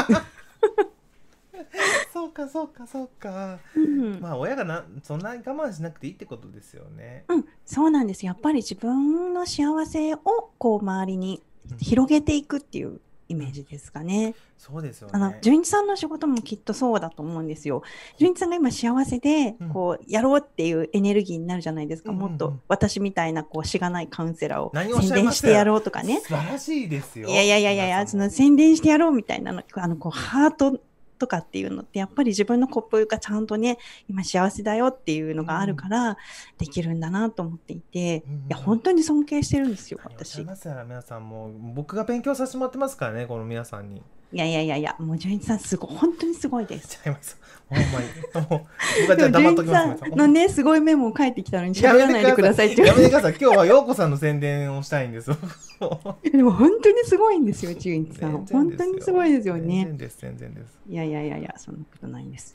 [2.12, 3.58] そうかそうかそうか。
[3.74, 7.24] うんまあ親がなそんなに我慢しなくていいってことですよね。
[7.28, 8.24] うん、そうなんです。
[8.26, 10.18] やっぱり自分の幸せを
[10.58, 14.34] こう周りにうん広げていくっていうイメージですかね。
[14.58, 15.38] そうですよあのね。
[15.42, 17.82] 純一さんの仕事もきっとそうだと思うんですよ。
[18.18, 22.10] 純一さんが今幸せでうんこうやろうっていうエネルギーになるじゃないですか。
[22.10, 26.20] うんうんうんもっと私みたいなこうしがないカウンセラーを宣伝してやろうとかね。
[26.20, 27.28] 素晴らしいですよ。
[27.28, 30.80] いやいやいやいやその宣伝してやろうみたいなの、あのこうハート
[31.24, 36.18] とかっていうのってやっぱり自分のコップがちゃんとね、今幸せだよっていうのがあるから
[36.58, 40.40] できるんだなと思っていて、うんうんいや本当に尊敬してるんですよ、私。
[40.42, 40.54] 皆
[41.02, 44.02] さんも僕が勉強させてもらってますからねこの皆さんに。
[44.36, 47.00] やいやいやいや、もう純一さんすごい、本当にすごいです。
[47.06, 47.38] 違います。
[47.68, 48.48] ほんまに。
[48.48, 48.66] もう
[49.02, 50.10] 僕はじゃあ黙っときます。
[50.10, 53.36] のね、すごいメモを書いてきたのに喋らないでくださいってやめてください。
[53.40, 55.30] 今日は陽子さんの宣伝をしたいんです。
[56.30, 58.44] でも本当にすごいんですよ、純一さん。
[58.46, 59.84] 本当にすごいですよ全ね。
[59.84, 60.78] 然です全然です。
[60.88, 62.54] いやいやいやいや、そんなことないんです。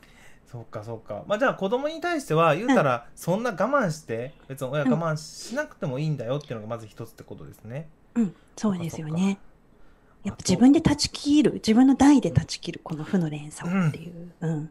[0.50, 1.24] そうかそうか。
[1.28, 7.88] まあじゃあ子供に対しては言うたら、そんな我慢して別に親我慢しなくてもいいんだよっていうのがまず一つってことですね。
[8.16, 9.38] うん、そうですよね。
[10.22, 14.32] やっぱ自分で断ち切る、自分の代で断ち切る、この負の連鎖をっていう。
[14.40, 14.70] うん。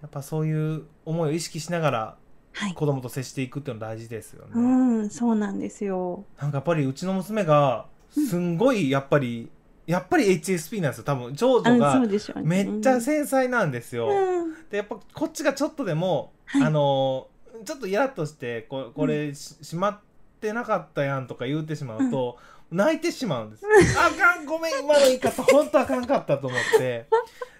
[0.00, 2.16] やっぱそういう思いを意識しながら
[2.54, 2.74] はい。
[2.74, 4.50] 子供と接していくっていうのは大事ですよね。
[4.54, 4.60] う
[5.04, 6.24] ん、そうなんですよ。
[6.38, 9.50] なんかやっぱりうちの娘がすんごいやっぱり、
[9.86, 12.00] やっぱり HSP なんですよ多分長あ女が。
[12.42, 14.08] めっちゃ繊細なんですよ。
[14.08, 14.54] うん。
[14.70, 17.32] でやっぱこっちがちょっとでも、はいあのー
[17.64, 19.98] ちょっとイラッとしてここれし,、しまっ
[20.40, 22.38] てなかったやんとか言うてしまうと、
[22.72, 23.66] 泣いてしまうんです。
[23.98, 27.06] あかんごめん今の言い方本当あかんかったと思って。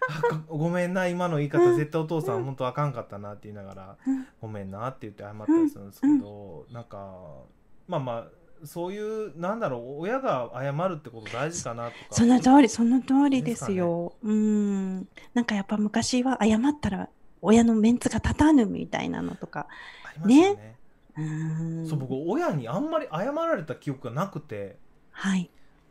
[0.08, 7.14] あごごめんな今の言い方絶対お父さん本当あかんかったなって言いながら、うんごめんなって言って謝ったりするんですけど、なんか
[7.86, 14.14] まあまあそういうなんだろう親が謝るってこと大事かなとかその通り、その通りですよ。
[14.22, 15.08] うん。
[15.34, 17.08] なんかやっぱ昔は謝ったら
[17.40, 19.66] 親のメンツが立たぬみたいなのとか。
[20.04, 20.76] ありますよね
[21.16, 21.86] うん。
[21.86, 24.78] そう僕親にあんまり謝られた記憶がなくて
[25.22, 25.48] はい。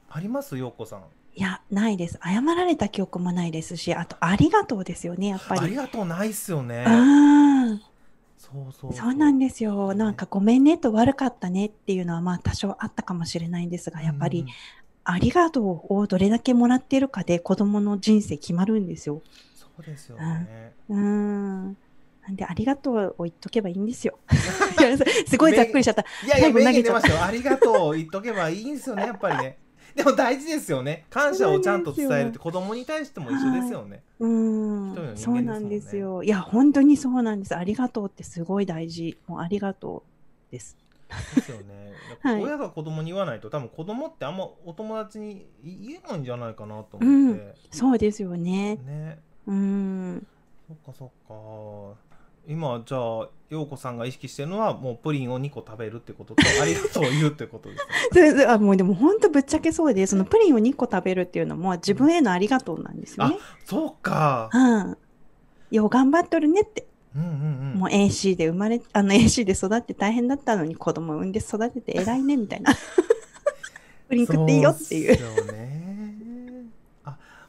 [0.09, 0.57] あります？
[0.57, 2.19] 陽子さんいや、ないです。
[2.21, 5.61] 謝られた記憶もないですし、あと、ありがとうですよね、やっぱり。
[5.61, 7.79] ありがとうないっすよねあ
[8.37, 9.93] そうそうあ、そうなんですよ。
[9.93, 14.47] なんか、ごめんねと悪かったねっていうのは、まあ、多少あったかもしれないんですが、やっぱりうん、
[15.05, 19.21] ありがとうをどれだけもらっているかで、子供の人生決まるんですよ。
[19.55, 21.77] そうですよねうーん。
[22.23, 24.19] なんで、 ありがとうを言っとけばいいんですよ。
[25.27, 26.01] すごいざっくりしちゃった。
[26.01, 29.57] いやいや名げ出ましたよありがとう言っとけばいいんですよねやっぱりね
[29.95, 34.31] でも大事ですよね感謝をちゃんと伝えるって子供に対しても一緒ですよね、うー
[34.91, 36.23] 一人の人間ですん、そうなんですよ。
[36.23, 37.55] いや、本当にそうなんです。
[37.55, 39.17] ありがとうってすごい大事。
[39.27, 40.03] もうありがと
[40.49, 40.77] うです。
[41.35, 41.91] ですよね。
[42.21, 47.55] はい親が子供に言わないと多分子供ってあんまお友達に言えないんじゃないかなと思って。
[47.71, 48.75] そうですよね。
[48.77, 49.19] ね。
[49.47, 50.27] うん。
[50.67, 52.10] そっかそっか。
[52.47, 58.45] 今じゃあ陽子さんが意識してるのはもうプリンを2個食べるってこととありがとうを言うってことですね。
[58.47, 63.37] あもうでも本当ぶっちゃけそうで、そのプリンを2個食べるっていうのも自分へのありがとうなんですよね。
[63.65, 64.49] そうか。
[64.53, 64.97] うん。
[65.69, 66.87] よう頑張っとるねって。
[67.13, 67.29] うんうん
[67.73, 67.79] うん。
[67.79, 72.73] もう AC で生まれ、あの AC で育って大変だったのに子供産んで育てて偉いねみたいな。
[74.07, 75.15] プリン食っていいよっていう。
[75.15, 75.80] そうね。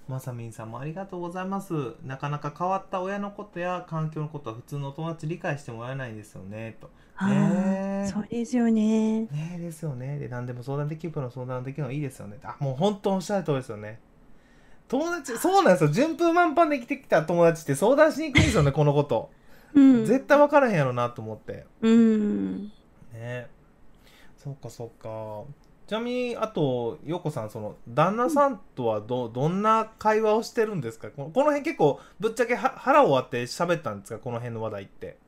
[0.09, 1.73] あ、まさみんさんもありがとうございます。
[2.05, 6.77] なかなか変わった親のことや環境のことは普通のお友達理解してもらえないんですよね。
[6.81, 6.91] と。
[7.17, 9.23] あねそうですよね。
[9.23, 10.19] ねえですよね。
[10.19, 12.39] で、何でも相談できるプロの相談できるのはいいですよね。
[12.43, 14.01] あ、もう本当おっしゃる通りですよね。
[14.89, 15.91] 友達、そうなんですよ。
[15.91, 19.31] 順風満帆で生きてきた友達って相談しにくいんですよね、このこと。
[19.75, 20.05] うん。
[20.05, 21.65] 絶対分からへんやろなと思って。
[21.81, 22.73] うん。
[23.13, 23.47] ね
[24.37, 25.45] そうかそうか
[25.93, 31.11] ちなみにあと陽子さんその旦那さんとはどどんな会話をしてるんですか？
[31.11, 34.19] このこの辺結構ぶっちゃけは腹を割って喋ったんですか？
[34.19, 35.19] この辺の話題って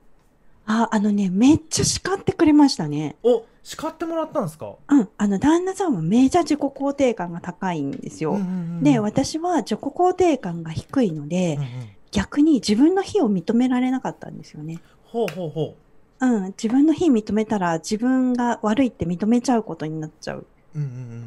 [0.64, 3.16] あ、あのね、めっちゃ叱ってくれましたね。
[3.22, 4.76] お叱ってもらったんですか？
[4.88, 5.08] うん。
[5.18, 8.32] あの、旦那さんもめちゃ自己肯定感が高いんですよ。
[8.32, 8.50] うんうんう
[8.80, 11.68] んで、私は自己肯定感が低いので、うんうん
[12.10, 14.80] 逆に自分の非を認められなかったんですよね。
[15.02, 15.76] ほうほうほ
[16.20, 16.46] うん。
[16.46, 20.46] 自分の非認めたら自分が悪いって認めちゃうことになっちゃう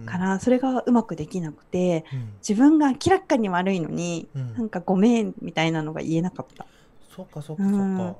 [0.05, 2.33] から、それがうまくできなくて、うん。
[2.47, 4.53] 自分が明らかに悪いのに、うん。
[4.53, 6.65] なんかごめんみたいなのが言えなかった。
[7.15, 8.15] そっかそっかそっか、うん。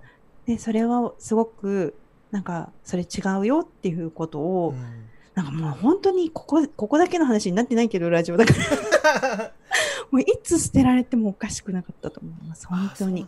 [0.46, 1.96] で、それはすごく、
[2.32, 5.08] なんか、それ違うよっていうことを、うん。
[5.36, 9.54] なんかもう本当にここ、ここだけの話になってないけど、ラジオだから。
[10.10, 13.28] もういつ捨てられてもおかしくなかったと思います、本当に。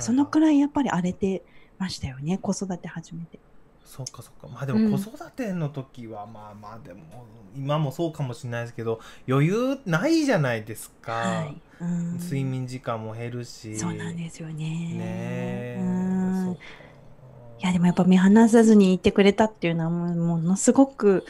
[0.00, 1.42] そのくらいやっぱり荒れて
[1.78, 3.38] ましたよね、子育て始めて。
[3.88, 4.48] そっかそっか。
[4.48, 7.00] まあでも子育ての時はまあまあでも
[7.56, 11.60] 今もそうかもしれないですけど余裕ないじゃないですか、はい。
[11.80, 12.18] うん。
[12.18, 13.76] 睡眠時間も減るし。
[13.76, 14.64] そうなんですよね。
[14.92, 16.56] ね
[17.60, 21.24] いや、でもやっぱ見放さずにいてくれたっていうのはものすごく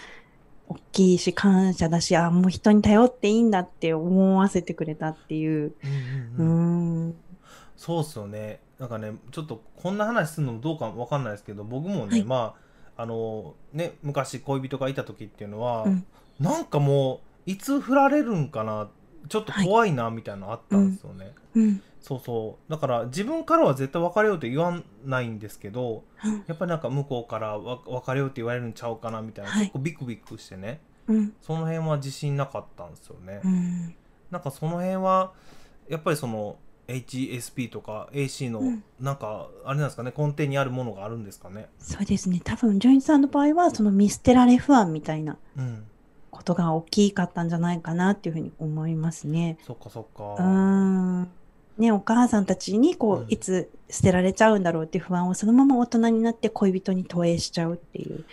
[0.66, 5.74] 大きいし感謝だし、あ、もう人に頼っていいんだって思わせてくれたっていう。
[5.84, 6.46] うんううん。
[6.46, 7.14] うんん。
[7.76, 12.24] そうっすよねなんかねちょっとこんな話するのもどうかわかんないですけど僕もね、はい。
[12.24, 12.54] ま
[12.96, 16.06] ああのね昔恋人がいた時っていうのは、うん。
[16.40, 18.88] なんかもういつ振られるんかな
[19.28, 21.82] ちょっと怖いなみたいなのあったんですよね、うん。
[22.00, 22.70] そうそう。
[22.70, 29.62] だから自分からは絶対別れようって言わないんですけどうんやっぱりなんか向こうからわ別れようって言われるんちゃうかなみたいな、はい。
[29.62, 31.32] 結構ビクビクしてねうん。
[31.42, 33.94] その辺は自信なかったんですよね、うん。
[34.30, 35.32] なんかその辺は
[35.88, 36.56] やっぱりその
[36.88, 42.40] HSP とか AC のうんなんかあれなんですかね根底にあるものがあるんですかねそうですね。
[42.42, 45.84] 多分、純一さんの場合は、その見捨てられ不安みたいなうん
[46.30, 49.58] ことが大きかったんじゃないかなっていうふうに思いますね。
[49.66, 51.28] そっかそっかん。
[51.78, 58.24] ね、お母さんたちにこうんう、いつ捨てられちゃうんだろうっていう不安をそのまま大人になって恋人に投影しちゃうっていう。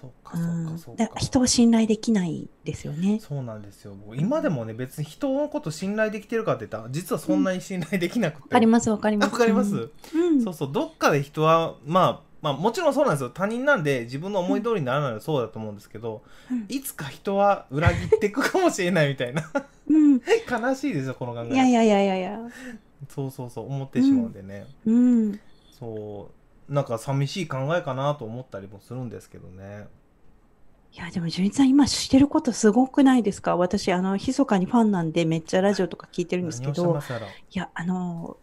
[0.00, 0.66] そっかうそっん。
[0.66, 0.78] か。
[0.78, 3.18] そっか人を信頼できないですよね。
[3.20, 3.94] そうなんですよ。
[3.94, 8.42] 僕今でもね別に人のこと信頼できてるかって言ったら実はそんなに信頼できなくて。
[8.42, 9.28] わかりますわかります。
[9.28, 10.42] あわかります、うん。
[10.42, 13.30] そうそうどっかで人はまあまあもちろんそうなんですよ。
[13.30, 16.66] 他人なんで自分の思い通りにならないのはそうだと思うんですけど、うん。
[16.68, 19.50] いつか人は裏切っていくかもしれないみたいな。
[19.88, 20.20] うん。
[20.48, 21.54] 悲しいですよこの考え。
[21.54, 22.40] いやいやいやいやいや。
[23.08, 25.40] そうそうそう思ってしまうんでね、うん。
[25.78, 26.37] そう
[26.68, 29.86] なんか寂しい考えかなと思ったりもするんですけどね。
[30.92, 33.56] いや、でも、純一さん、今してることすごくないですか？
[33.56, 36.98] 私、あの、密かにファンなんで、めっちゃラジオとか聞いてるんですけど。
[37.50, 38.36] いやあの、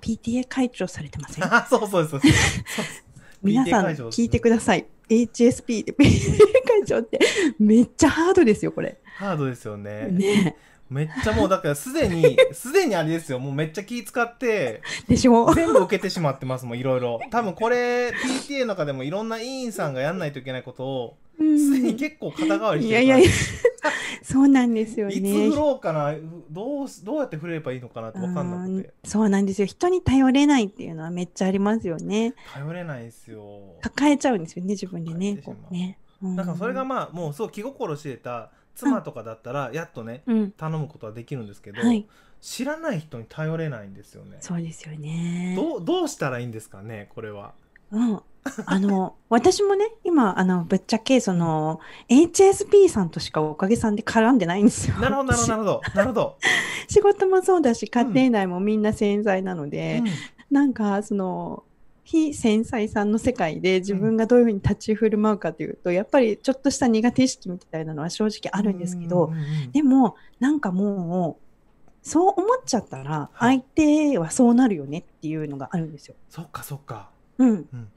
[0.00, 1.44] PTA 会長されてません？
[1.54, 2.20] あそうそうそう。
[2.20, 3.04] です
[3.42, 4.86] 皆さん聞いてください。
[5.08, 7.20] HSP で PTA 会長って
[7.58, 8.98] めっちゃハードですよ、これ。
[9.04, 10.08] ハードですよね。
[10.10, 10.56] ね
[10.92, 13.38] めっちゃもうだからすでに すでにあれですよ。
[13.38, 15.52] もうめっちゃ気使ってでしょ？
[15.54, 17.18] 全部受けてしまってますもんいろいろ。
[17.30, 21.58] 多分これ PTA の中でもいろんな委員さんがやんないといけないことをうん。
[21.58, 23.28] すでに結構肩代わりしてるいやいや
[24.22, 25.48] そうなんですよいつね。
[25.50, 26.14] 振ろうかな？
[26.50, 29.66] どうしどうやって振ればいいのかなって分かんなくうんてそうなんですよ。
[29.66, 32.34] 人に頼れないっていうのはめっちゃありますよね。
[32.54, 33.60] 頼れないですよ。
[33.80, 35.42] 抱えちゃうんですよね、自分でね。
[35.70, 35.98] ね。
[36.22, 36.36] うん。
[36.36, 40.50] だからそれがまあもうそう気心知れた妻とかだったらやっとねうん。
[40.52, 42.06] 頼むことはできるんですけど、はい。
[42.40, 45.54] 知らない人に頼れないんですよねそうですよね。
[45.56, 47.52] どうどうしたらいいんですかねこれは
[47.92, 48.20] うん。
[48.66, 54.96] あの、 私もね、今、あの、ぶっちゃけ、その、HSP さんとしかおかげさんで絡んでないんですよ。
[54.96, 56.38] なるほどなるほどなるほど なるほど、
[56.88, 60.08] 仕事もそうだし、家庭内もみんな繊細なので、うん
[60.52, 61.64] なんか、その、
[62.12, 69.32] 非繊細さんの世界で自分がどういうふうに立ち振る舞うかというと、やっぱりちょっとした苦手意識みたいなのは正直あるんですけど、
[69.72, 71.42] でもなんかもう
[72.02, 73.60] そう思っちゃったらはい。
[73.60, 76.14] 相手はそうなるよねっていうのがあるんですよ。
[76.28, 77.08] そっかそっか。
[77.38, 77.48] うん。
[77.48, 77.88] うん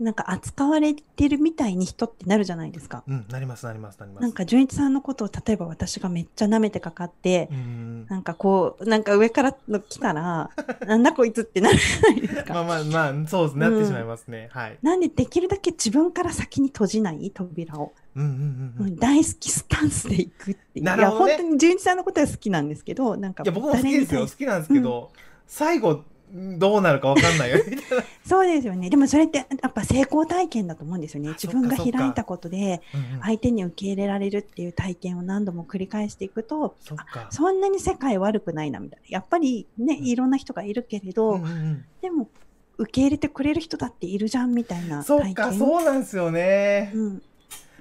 [0.00, 3.04] なんか扱われてるみたいに人ってなるじゃないですか。
[3.06, 4.22] うんなりますなりますなります。
[4.22, 10.50] なんか純一さんのことを例えば私がめっちゃ舐めてかかって、うんなんかこうなんか上からの来たら
[10.86, 12.54] なんだこいつってなるじゃないですか。
[12.54, 13.70] まあまあまあそうですね。
[13.70, 14.78] なってしまいますね、はい。
[14.82, 17.30] なんでできるだけ自分から先に閉じない？
[17.30, 18.86] 扉を、うんうんうんうん。
[18.88, 20.84] うん大好きスタンスでいくっていう。
[20.84, 21.32] なるほどね。
[21.32, 24.22] いや本当に純一さんのことは好きなんですけど、なんかいや僕も好きですよ。
[24.22, 25.10] 好きなんですけど、
[25.46, 26.02] 最後
[26.34, 27.58] どうなるかわかんないよ
[28.26, 28.90] そうですよね。
[28.90, 31.28] でもそれってやっぱ成功体験だと思うんですよね。
[31.28, 32.82] あ自分が開いたことで
[33.22, 39.06] 相手に受け入れられるっていう体験を何度も繰り返していくと、あそんなに世界悪くないなみたいな。
[39.08, 42.28] やっぱりね、うんいろんな人がいるけれど、うんうんうんでも
[42.76, 45.34] 受け入れてくれる人だっているじゃんみたいなそっ体験。
[45.34, 47.22] かそうなんですよね、うん、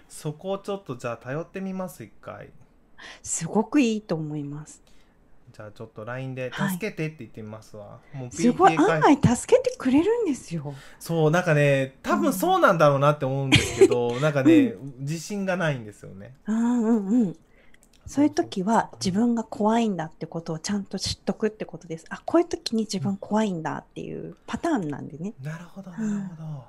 [0.08, 2.52] そこをちょっとじゃあ頼ってみます一回
[3.24, 4.83] すごくいいと思います。
[5.56, 10.74] じゃあちょっと LINE ではい助けてって言ってみますわ、もうすごい案返外助けてくれるんですよ。
[11.00, 17.38] そうなんかね多分そうなんだろうなって思うんですけど、なんかね自信がないんですよねうんうんうん。
[18.06, 22.06] そういう時は自分が怖いんだってことをちゃんと知っとくってことです。
[22.10, 25.34] あ、こういう時に自分怖いんだっていうパターンなんでね。
[25.42, 26.64] なるほどなうんるほど、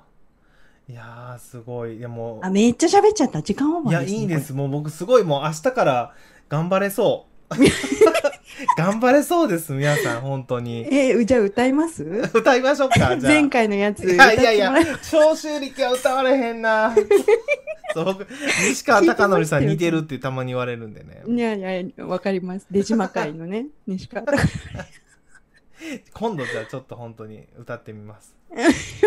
[0.87, 3.41] いやーすごいいやもうあ、めっちゃ喋っちゃった。
[3.41, 4.17] 時間オーバいやーです、ね。
[4.19, 6.13] いいんですもう僕すごいもう明日から
[6.47, 7.55] 頑張れそう
[8.77, 11.09] 頑張れそうです皆さん本当こにれ。
[11.09, 12.03] えーじゃあ歌います？
[12.33, 16.95] 歌いましょうか じゃあ前回のやついやいやいやもらえ、長州力は歌われへんな。
[17.93, 18.27] そう僕、
[18.69, 21.23] 西川貴教さん似てるってたまに言われるんでね。
[21.27, 22.67] いやいや、わかります。
[22.71, 24.25] 出島会のね、西川。
[24.25, 24.37] よ
[26.13, 28.35] 今度じゃあちょっと本当に歌ってみます。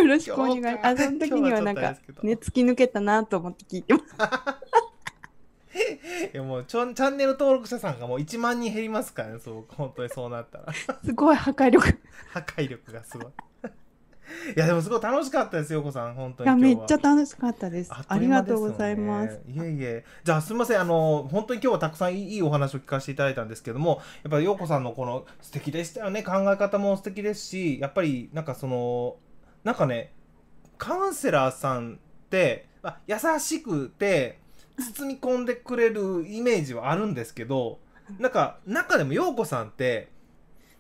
[0.07, 0.79] ろしくお願い。
[0.83, 4.05] あ、その時にはなんかね、突き抜けたなと思って聞いてます。
[6.27, 10.73] いやもうちょチャンネル登録者さんがもう1万人減りますからね、そう本当にそうなったら。
[11.05, 11.99] すごい破壊力。
[12.33, 13.33] 破壊力がすごい。
[14.55, 16.79] いやでもすごい楽しかったですよ、こさん、本当いや、に今日は。
[16.81, 17.91] めっちゃ楽しかったです。
[17.93, 19.41] あっありがとうございます。
[19.49, 20.05] いえいえ。
[20.25, 20.81] じゃあすみません。
[20.81, 26.23] あの、本当に今日はたくさんいいいいお話を聞かせていただいたんですけども、やっぱり陽子さんのこの素敵でしたよね。
[26.23, 29.17] 考え方も素敵ですし、やっぱりなんかその、
[29.65, 30.13] なんかね、
[30.77, 34.39] カウンセラーさんって、あ優しくて、
[34.79, 37.79] 包み込んでくれるイメージはあるんですけど、
[38.19, 40.09] なんか中でも陽子さんって、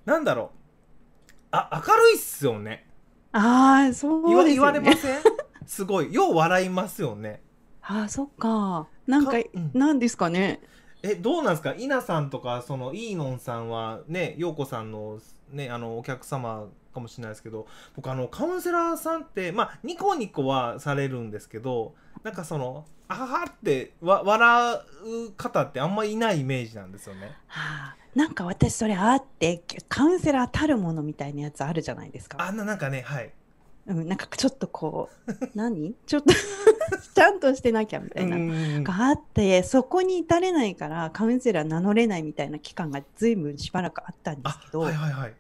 [0.05, 2.88] なんだろう、あ、明るいっすよね。
[3.32, 4.80] ああ、そう言わですよね。
[4.80, 5.20] 言われません？
[5.66, 6.12] すごい。
[6.12, 7.42] よう笑いますよね。
[7.82, 8.86] ああ、そっか。
[9.07, 10.61] なんかかうん、なんですかね。
[11.03, 11.74] えどうなんですか？
[11.74, 15.20] 稲さんとかそのイーノンさんはね陽子さんの
[15.53, 21.94] ねあのお客様かもしれないですけど僕あのカウンセラーさんってまあニコニコはされるんですけど
[22.24, 24.74] なんかそのあははってわ笑
[25.28, 27.32] う方ってあんまいないイメージなんですよね。
[27.46, 32.36] はあ、なんか私それあって、カウンセラーたるものみたいなやつあるじゃないですか。
[32.40, 33.32] あんななんかねはい。
[33.86, 35.94] うん、なんかちょっとこう、 何？
[36.06, 36.34] ちょっと
[37.14, 38.36] ちゃんとしてなきゃみたいな。
[38.36, 38.84] うん。
[38.84, 45.34] があってそこに至れないからカウンセラー名乗れないみたいな期間がずいぶんしばらくあったんですあけど、はいはいはい。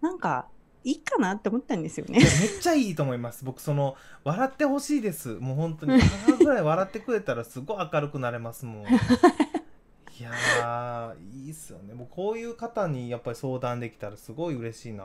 [0.00, 0.48] なんか
[0.84, 2.18] いいかなって思ったんですよね。
[2.18, 2.28] めっ
[2.60, 3.44] ちゃいいと思います。
[3.44, 5.30] 僕その笑ってほしいです。
[5.36, 5.98] もう本当に。
[6.00, 8.84] 母ぐらい笑ってくれたらすごい明るくなれますもん。
[10.16, 11.94] いやーいいっすよね。
[11.94, 15.04] もうこういう方にやっぱり相談できたらすごい嬉しいな。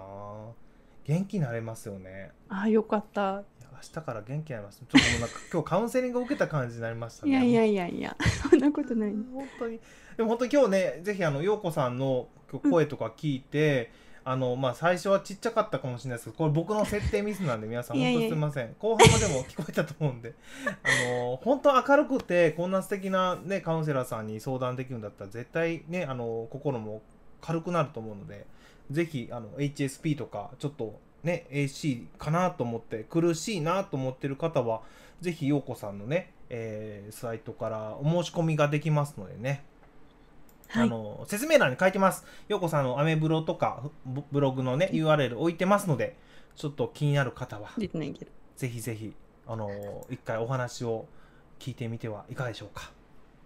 [1.05, 2.31] 元気になれますよね。
[2.49, 3.37] ああよかった。
[3.37, 3.43] 明
[3.81, 4.79] 日から元気になります。
[4.79, 7.31] ちょっともうなんか 今日カウンセリングを受けた感じになりましたね。
[7.31, 8.17] いやいやいやいや。
[8.49, 9.11] そんなことない。
[9.11, 9.79] 本当に。
[10.17, 12.27] でも本当に今日ねぜひあの陽子さんの
[12.69, 13.91] 声とか聞いて、
[14.23, 18.75] あのまあ最初はちっちゃかったかもしれないですけどこれ僕の設定ミスなんで皆さん 本当すみません。
[18.79, 20.33] 後半までも聞こえたと思うんで
[20.65, 27.01] あの本当明るくてこんな素敵なねカウンセラーさんに相談できるんだったら絶対ねあの心も
[27.41, 28.45] 軽くなると思うので
[28.91, 34.81] ぜひあの HSP とかちょっとね AC かなと思って苦しいなと思ってる方は
[35.21, 39.63] ぜひ陽子さんのね、えーサイトからお申し込みができますのでね、
[40.69, 40.87] はい。
[40.87, 42.25] あの説明欄に書いてます。
[42.47, 46.15] 陽子さんのアメブロとかブブログのね URL 置いてますので
[46.55, 47.69] ちょっと気になる方は。
[47.77, 49.13] ぜひぜひ
[49.47, 49.69] あの
[50.09, 51.05] 一回お話を
[51.59, 52.91] 聞いてみてはいかがでしょうか。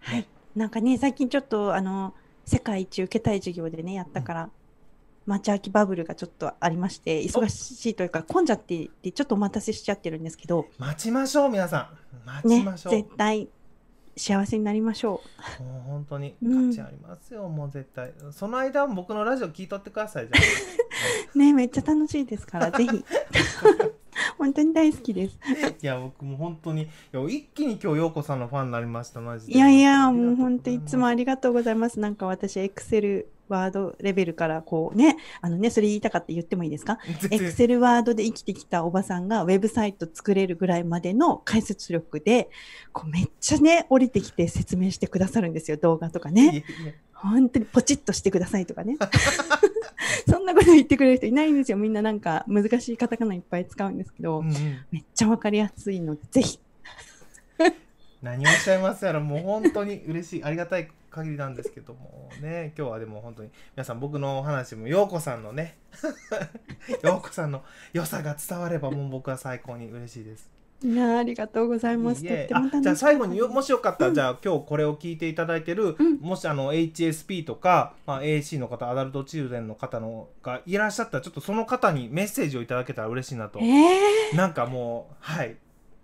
[0.01, 0.27] はい。
[0.55, 2.13] なんかね最近ちょっとあの
[2.45, 4.49] 世界一受けたい授業でねやったから。
[5.25, 10.67] 待ち空きバブルがちょっとありまして忙しいというか混んじゃってちょっとお待たせしちゃってるんですけど。
[10.77, 11.93] 待ちましょう皆さ
[12.25, 12.27] ん。
[12.27, 13.47] 待ちねましょう、絶対
[14.15, 15.21] 幸せになりましょ
[15.59, 16.69] もう本当にうん。
[16.69, 18.13] 価値ありますよ、もう絶対。
[18.31, 20.41] その間僕のラジオ聞いとってくださいじゃ
[21.37, 22.89] ねめっちゃ楽しいですから ぜひ。
[24.37, 25.39] 本当に大好きです。
[25.81, 29.53] いや僕も本当にいや一気に今日陽子さんのファンになりましたマジで。
[29.53, 31.99] いやいやもう本当いつもありりがとうございます。
[31.99, 36.99] なんか私エクセルワードレベルからこうねあのねそれ言いたかった言ってもいいですか？
[37.31, 42.49] エクセルワードで生きてきたおばさんがウェブサイト作れるぐらいまでの解説力で
[42.91, 46.63] こうめっちゃね降りてきて説明してくださるんですよ動画とかね。
[47.13, 48.97] 本当にポチッとしてくださいとかね。
[50.29, 51.77] そんなこと言ってくれる人いないんですよ。
[51.77, 54.53] みんななんか難しいカタカナいっぱい使うんですけど、うんうん。
[54.91, 56.59] めっちゃわかりやすいのでぜひ
[58.23, 62.29] 何をおっしゃいますやらもう本当に嬉しいありがたい限りなんですけども。
[62.41, 65.77] ね今日はでも本当に皆さん僕のお話も陽子さんのね
[67.03, 70.49] 陽子さんの良さが伝わればもう僕は最高に嬉しいです。
[70.83, 72.21] いやーありがとうございます。
[72.21, 76.17] じゃあ最後によもしよかったら、じゃあ今日これを聞いていただいてる、うん。
[76.19, 85.55] もしあの HSP とか、まあ、AC の方アダルトチルドレンの方のがいらっしゃったらちょっとその方にメッセージをいただけたら嬉しいなと、えなんかもうはい、ー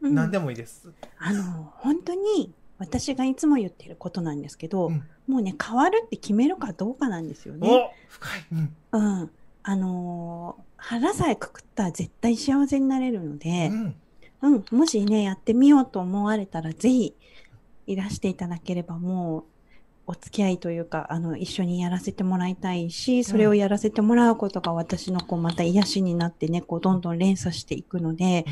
[0.02, 0.16] うん。
[0.16, 0.92] 何でもいいです。
[1.18, 5.04] あの本当に私がいつも言ってることなんですけど、うん。
[5.28, 7.70] もうね変わるって決めるかどうかなんですよね。
[7.70, 8.76] お深い、うん。
[8.92, 9.32] うん、
[9.64, 13.96] あのー腹さえくくったら絶対幸せになれるのでう、ん。
[14.42, 17.16] うん、もしねやってみようと思われたらぜひ
[17.86, 19.44] いらしていただければもう
[20.08, 28.46] お付き合いというかあの一緒にやらせてもらいたいしそれをやらせてもらうことが私のこうまた癒しになってねこうどんどん連鎖していくので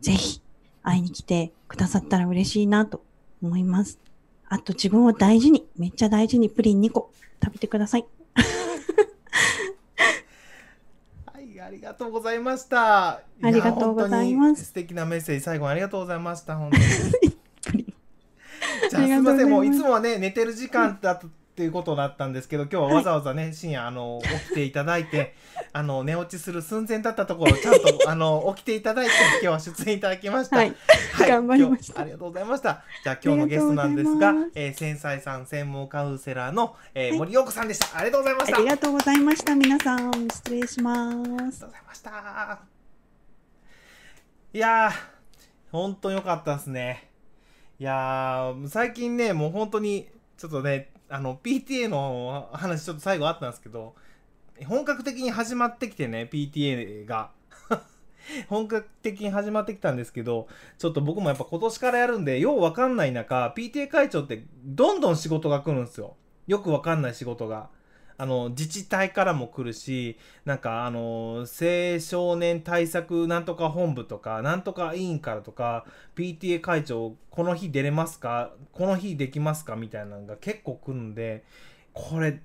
[0.00, 0.40] ぜひ
[0.82, 3.02] 会いに来てくださったら嬉しいなと
[3.42, 3.98] 思います。
[4.48, 7.12] あと自分を大事にめっちゃ大事にプリン2個
[7.42, 8.06] 食べてください。
[11.26, 13.08] はい、ありがとうございました。
[13.08, 16.56] ありがとうございます素敵なメッセージ、最後にありがとうございました。
[16.56, 17.84] 本当に。
[18.90, 21.20] じゃあ、すすみません、もういつもはね、寝てる時間だ
[21.58, 25.34] っていうことだったんですけど、今日はわざわざね、深夜、あの、起きていただいて。
[25.74, 30.56] あの、寝落ちする寸前だったところ、ちゃんと、あの、起きていただいて、今日は出演いただきました。
[30.56, 30.74] はい、
[31.12, 32.84] はい頑張りましたありがとうございました。
[33.02, 37.98] じゃあ今日のゲストなんですがえー、繊細さん専門カウンセラーの、えー森陽子さんでした。
[37.98, 38.56] ありがとうございました。
[38.56, 42.60] ありがとうございました皆さん失礼しますありがとうございました。
[44.52, 44.92] いやー、
[45.72, 47.10] 本当良かったですね。
[47.80, 53.94] いやー、最近ね、もう本当に、ちょっとね、あの、PTA の話ちょっと最後あったんですけど、
[54.66, 57.30] 本格的に始まってきてね、PTA が。
[58.48, 66.16] 本格的に始まってきたんですけど、ちょっと僕もやっぱ今年からやるんで、ようわかんない中、PTA 会長ってどんどん仕事が来るんですよ。
[66.46, 67.70] よくわかんない仕事が。
[68.20, 78.50] あの、自治体からも来るし、なんかあの、青少年対策なんとか本部とか、なんとか委員からとか、PTA 会長、この日出れますか？
[78.72, 79.76] この日できますか？
[79.76, 81.44] みたいなのが結構来るんで、
[81.92, 82.40] これ、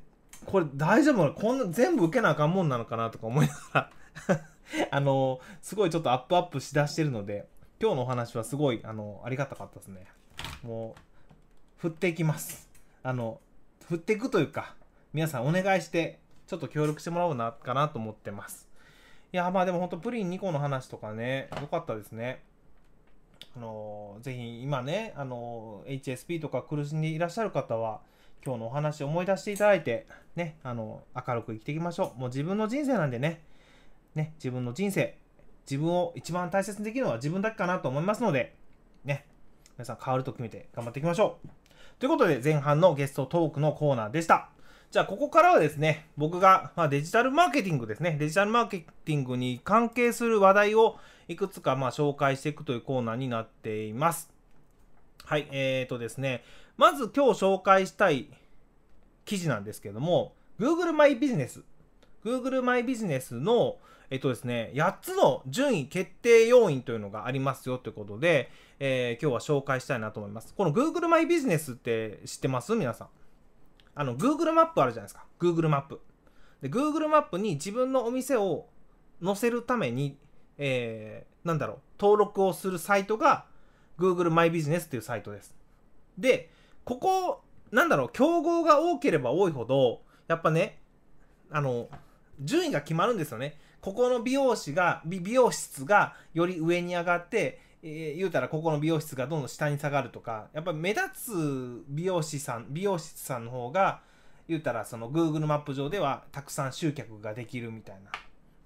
[0.45, 1.33] これ大丈夫なの？
[1.33, 3.91] こんな全部受けなあかんもんなのかなとか思いながら、
[4.91, 7.47] あの、すごいちょっとアップアップしだしてるので、
[7.81, 10.05] 今日のお話はすごい、あの、ありがたかったですね。
[10.61, 11.01] もう、
[11.77, 12.69] 振っていきます。
[13.01, 13.41] あの、
[13.89, 14.75] 振っていくというか、
[15.13, 18.67] 皆さんお願いして、ちょっと協力してもらおうな、かなと思ってます。
[19.31, 22.41] いや、まあでも本当プリン2個の話とかね、良かったですね。
[23.55, 28.01] あのぜひ今ね、あの HSP とか苦しんでいらっしゃる方は、
[28.43, 32.19] 今日のお話を思い出していただいて、ね、あの明るく生きていきましょう。
[32.19, 33.43] もう自分の人生なんでね、
[34.15, 35.15] ね、自分の人生、
[35.69, 38.55] 自分を一番大切にできるのは自分だけかなと思いますので、
[39.05, 39.27] ね、
[39.77, 41.49] 皆さん変わると決めて頑張っていきましょう。
[41.99, 44.49] ということで、前半のゲストトークのコーナーでした。
[44.93, 54.31] じゃあ、ここからはですね、僕が、まあ、デジタルマーケティングですね、デジタルマーケティングに関係する話題をいくつかまあ紹介していくというコーナーになっています。
[55.25, 56.43] はい、えーとですね、
[56.77, 58.27] まず今日紹介したい
[59.25, 61.63] 記事なんですけども、Google マイビジネス。
[62.23, 63.77] Google マイビジネスの、
[64.11, 70.53] えっとですね、8つの順位決定要因というのがありますよということで、えー今日は紹介したいなと思います。
[70.53, 72.75] この Google マイビジネスって知ってます？
[72.75, 73.07] 皆さん。
[73.95, 75.25] あの、Google マップあるじゃないですか。
[75.39, 76.01] Google マップ。
[76.61, 78.67] で、Google マップに自分のお店を
[79.23, 80.17] 載せるために、
[80.57, 83.45] えーなんだろう、登録をするサイトが
[83.99, 85.55] Google マイビジネスっていうサイトです。
[86.17, 86.49] で、
[86.85, 87.41] ここ、
[87.71, 90.79] なんだろう、競合が多ければ多いほど、やっぱね、
[91.51, 91.89] あの、
[92.39, 93.59] 順位が決まるんですよね。
[93.81, 104.01] ここの美容師が、美美容室がより上に上がって、えー言うたらここの美容室がどんどん下に下がるとか、やっぱり目立つ美容師さん、美容室さんの方が、
[104.47, 108.11] 言うたらその Google マップ上ではたくさん集客ができるみたいな。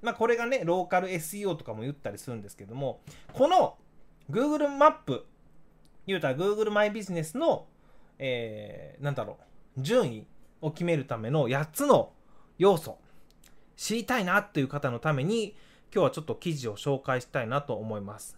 [0.02, 3.02] まあこれがね、ローカル SEO とかも言ったりするんですけども、
[3.34, 3.78] この
[4.30, 5.26] Google マップ、
[6.06, 7.66] 言うたら Google マイビジネスの、
[8.20, 9.38] えーなんだろ
[9.78, 10.28] う、順位
[10.62, 12.12] を決めるための8つの
[12.60, 13.00] 要素。
[13.76, 15.56] 知りたいなっていう方のために、
[15.94, 18.37] 今日はちょっと記事を紹介したいなと思います。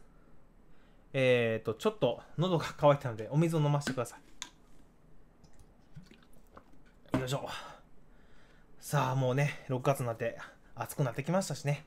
[1.13, 4.17] えっ、ー、と、ちょっと喉が渇いたので、お水を飲ませてくださ
[7.13, 7.19] い。
[7.19, 7.47] よいしょ。
[8.79, 10.37] さあ、もうね、6月になって
[10.75, 11.85] 暑くなってきましたしね。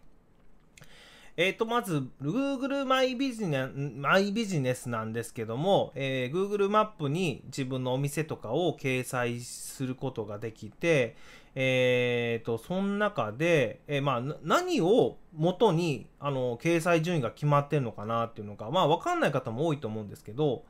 [1.37, 11.17] えっ、ー、と、まず、Google マイビジネマイビジネスなんですけども、えー、Google マップに自分のお店とかを掲載することができて、
[11.55, 20.65] えっ、ー、と、その中で、えー、まあ、何を元に、あの、掲載順位が決まってるのかなっていうのが、まあ、わかんない方も多いと思うんですけど、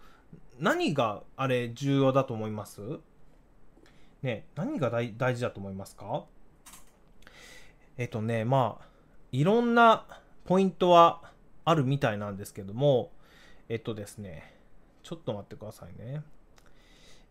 [0.58, 2.80] 何があれ重要だと思います？
[4.22, 6.24] ね、何が大事だと思いますか？
[7.96, 8.84] えっ、とね、まあ、
[9.30, 10.06] いろんな、
[10.44, 11.22] ポイントは
[11.64, 13.12] あるみたいなんですけども、
[13.68, 14.52] えっとですね、
[15.04, 16.22] ちょっと待ってくださいね。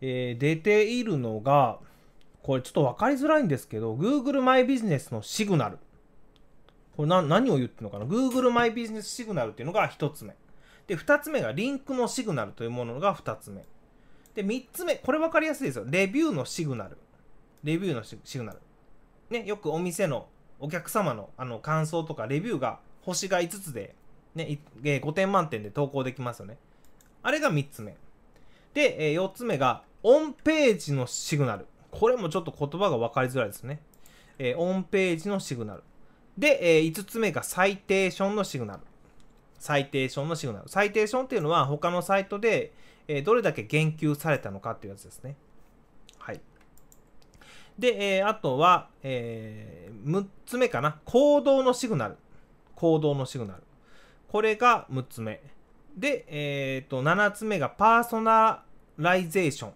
[0.00, 1.78] えー、出ているのが、
[2.42, 5.78] これちょっと分かりづらいんですけど、Google マイビジネスのシグナル。
[6.96, 10.34] これ何を言ってるのかな ?Google マイビジネスシグナルっていうのが1つ目。
[10.86, 13.64] で、2つ目がリンクのシグナルというものが2つ目。
[14.34, 15.84] で、3つ目、これ分かりやすいですよ。
[15.88, 16.98] レビューのシグナル。
[17.62, 18.58] レビューのシグナル。
[19.30, 20.28] ね、よくお店の
[20.58, 23.94] お客様のあの感想とかレビューが星が5つで、
[24.34, 26.58] ね、5点満点で投稿できますよね。
[27.22, 27.96] あれが3つ目。
[28.74, 31.66] で、4つ目が、オンページのシグナル。
[31.92, 33.80] これもちょっと言葉が分かりづらいですね。
[34.38, 35.84] えオンページのシグナル。
[36.36, 38.80] で、え5つ目がサイテーションのシグナル。
[39.58, 40.68] サイテーションのシグナル。
[40.68, 42.72] サイテーションっていうのは他のサイトで、
[43.06, 45.36] えどれだけ言及されたのかっていうやつですね。
[46.18, 46.40] はい。
[47.78, 50.98] で、えあとは、え6つ目かな。
[51.04, 52.16] 行動のシグナル。
[52.74, 53.62] 行動のシグナル。
[54.28, 55.42] これが6つ目。
[55.94, 58.62] で、えっ、ー、と、7つ目がパーソナ
[58.96, 59.72] ライゼーション。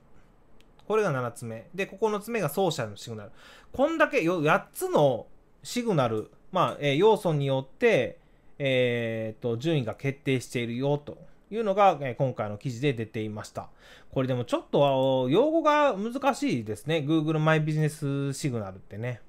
[0.86, 1.68] これが7つ目。
[1.74, 3.30] で、9つ目がソーシャルのシグナル。
[3.72, 5.26] こんだけ8つの
[5.62, 8.18] シグナル、まあ、えー、要素によって、
[8.58, 11.18] えっ、と、順位が決定しているよと
[11.50, 13.68] いうのが、えー、今回の記事で出ていました。
[14.10, 17.04] これでもちょっと用語が難しいですね。
[17.06, 19.20] Google マイビジネスシグナルってね。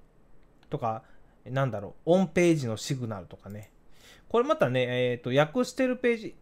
[0.69, 1.03] とか、
[1.45, 3.71] なんだろう、オンページのシグナルとかね。
[4.29, 6.35] これまたね、えっ、ー、と、訳してるページ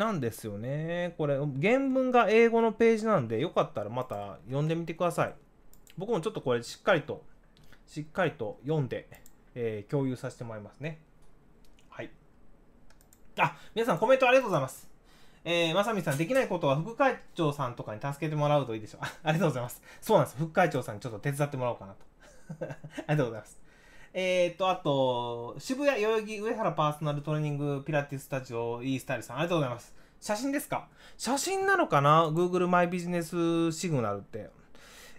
[0.00, 1.14] なんですよね。
[1.18, 5.34] これ、原文が英語のページなんで、よかったらまた読んでみてください。
[5.98, 7.22] 僕もちょっとこれしっかりと、
[7.86, 9.08] しっかりと読んで、
[9.54, 11.00] えー、共有させてもらいますね。
[11.90, 12.10] はい。
[13.38, 14.88] あ、皆さんコメントありがとうございます。
[15.44, 19.04] えー、まさみさん、できないことは副会長さんとかに助けてもらうといいでしょう。
[19.04, 19.82] あありがとうございます。
[20.00, 20.38] そうなんです。
[20.38, 22.06] 副会長さんにちょっと手伝ってもらおうかなと。
[22.64, 23.59] ありがとうございます。
[24.12, 29.94] えっ、と、あと、渋谷代々木上原パーソナルトレーニングピラティスタジオ E スタイルさん、ありがとうございます。
[30.20, 30.88] 写真ですか？
[31.16, 34.50] 写真なのかな ?Google マイビジネスシグナルって。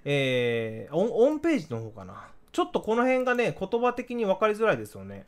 [0.03, 2.27] えー、オンページの方かな？
[2.51, 5.25] ちょっとこの辺がね、言葉的に分かりづらいですよね。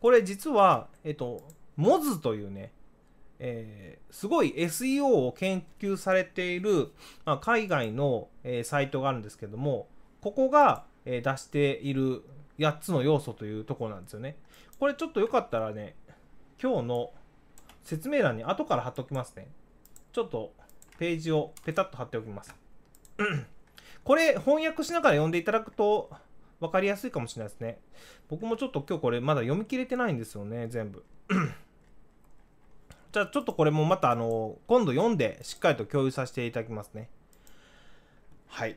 [0.00, 1.42] これ実は、えっ、と、
[1.76, 2.72] モズというね、
[3.38, 6.90] えー、すごい SEO を研究されている、
[7.26, 9.88] まあ、海外の、えー、サイトがあるんですけども、
[10.22, 12.22] ここが、えー、出している
[12.58, 14.36] 8つの要素というところなんですよね。
[14.78, 15.96] これちょっとよかったらね、
[16.62, 17.12] 今日の
[17.82, 19.48] 説明欄に後から貼っておきますね。
[20.12, 20.52] ちょっと
[20.98, 22.54] ページをペタッと貼っておきます。
[24.04, 26.10] これ翻訳しながら読んでいただくと
[26.60, 27.78] 分かりやすいかもしれないですね。
[28.28, 31.04] 僕もちょっと今日これまだ読み切れてないんですよね、全部。
[33.12, 37.08] じゃあちょっとこれもまたあの今度読んでしっかりと共有させていただきますね。
[38.46, 38.70] はい。
[38.70, 38.76] よ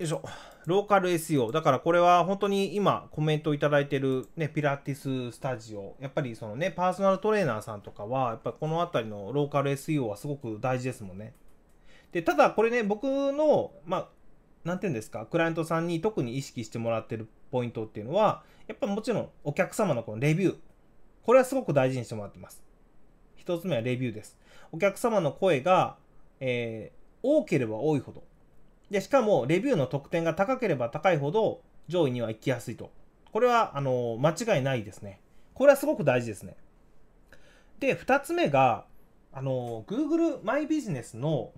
[0.00, 0.22] いしょ。
[0.68, 1.50] ローカル SEO。
[1.50, 5.96] だからこれは本当に今コメントいただいてるね、ピラティススタジオ。
[5.98, 11.32] やっぱりそのね、パーソナルトレーナーさんとかは、やっぱこのあたりのローカル SEO はすごく大事ですもんね。
[12.12, 14.08] で、ただこれね、僕の、まあ、
[14.62, 20.56] なんていうんですか、クライアントさんに特に意識してもらってるポイントっていうのは、やっぱもちろんお客様のこのレビュー。
[21.22, 22.62] これはすごく大事にしてもらってます。
[23.36, 24.36] 一つ目はレビューです。
[24.70, 25.96] お客様の声が、
[26.40, 28.22] えー、多ければ多いほど、
[28.90, 32.90] で、しかも、レビューの得点が高ければ高いほど、上位には行きやすいと。
[33.32, 35.20] これは、あの、間違いないですね。
[35.54, 36.56] これはすごく大事ですね。
[37.80, 38.86] で、2つ目が、
[39.32, 41.52] あの、Google マイビジネスの、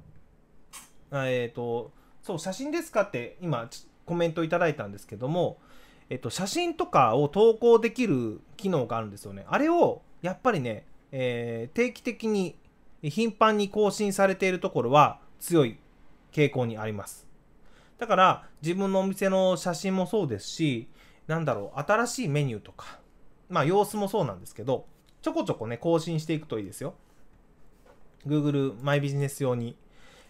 [1.13, 3.69] えっ、ー、と、そう、写真ですかって今、
[4.07, 5.59] コメントいただいたんですけども、
[6.09, 9.45] えっ、と、写真とかを投稿できる機能があるんですよね。
[9.49, 12.57] あれを、やっぱりね、えー、定期的に
[13.03, 15.79] 頻繁に更新されているところは強い
[16.33, 17.27] 傾向にあります。
[17.99, 20.89] だから自分のお店の写真もそうですし、
[21.27, 22.99] なんだろう、新しいメニューとか、
[23.49, 24.87] まあ様子もそうなんですけど、
[25.23, 26.95] ちょこちょこね、更新していくといいですよ。
[28.27, 29.77] Google マイビジネス用に、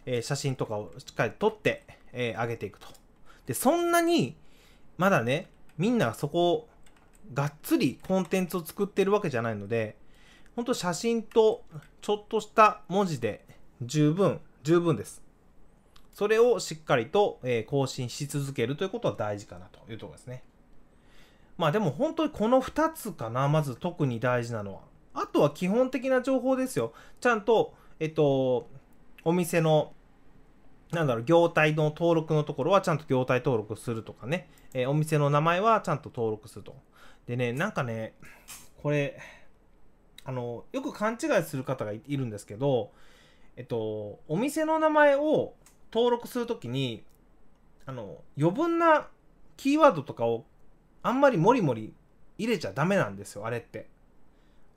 [0.06, 2.86] えー、写真とかをしっかり撮って、えー、上げていくと。
[3.46, 4.36] で、そんなに、
[4.96, 5.48] まだね、
[5.80, 6.68] みんなそこを
[7.32, 9.96] がっつりコンテンツを作ってるわけじゃないので
[10.56, 11.62] 本当写真と
[12.00, 13.44] ちょっとした文字で
[13.82, 15.22] 十分十分です
[16.12, 20.42] それをしっかりと、え更新し続けるということは大事かなというところですね。
[21.56, 24.80] まあでも本当にこの2つかなまず特に大事なのは。
[25.12, 26.92] あとは基本的な情報ですよ。
[27.20, 28.68] ちゃんとえっと
[29.24, 29.92] お店の
[30.92, 36.74] なんだろう、業態の登録のところはちゃんと業態登録するとかね、えーお店の名前はちゃんと登録すると。
[37.26, 38.14] でね、なんかね、
[38.82, 39.18] これ、
[40.24, 42.90] あの、よく勘違いする方がいるんですけど、
[43.56, 45.54] えっと、お店の名前を
[45.92, 47.02] 登録するときに、
[47.86, 49.08] あの、余分な
[49.56, 50.44] キーワードとかを
[51.02, 51.92] あんまりもりもり
[52.38, 53.88] 入れちゃダメなんですよ、あれって。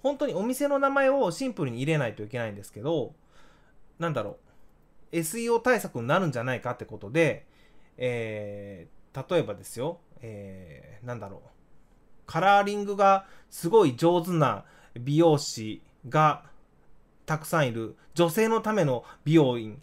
[0.02, 3.14] 本当にお店の名前をシンプルに入れないといけないんですけど、
[4.00, 4.38] なんだろ
[5.12, 7.46] う、SEO 対策になるんじゃないかってことで、
[7.98, 11.50] えー例えばですよ、えーなんだろう、
[12.26, 14.66] カラーリングがすごい上手な
[15.00, 16.46] 美容師が
[17.28, 19.82] たくさんいる女性のための美容院、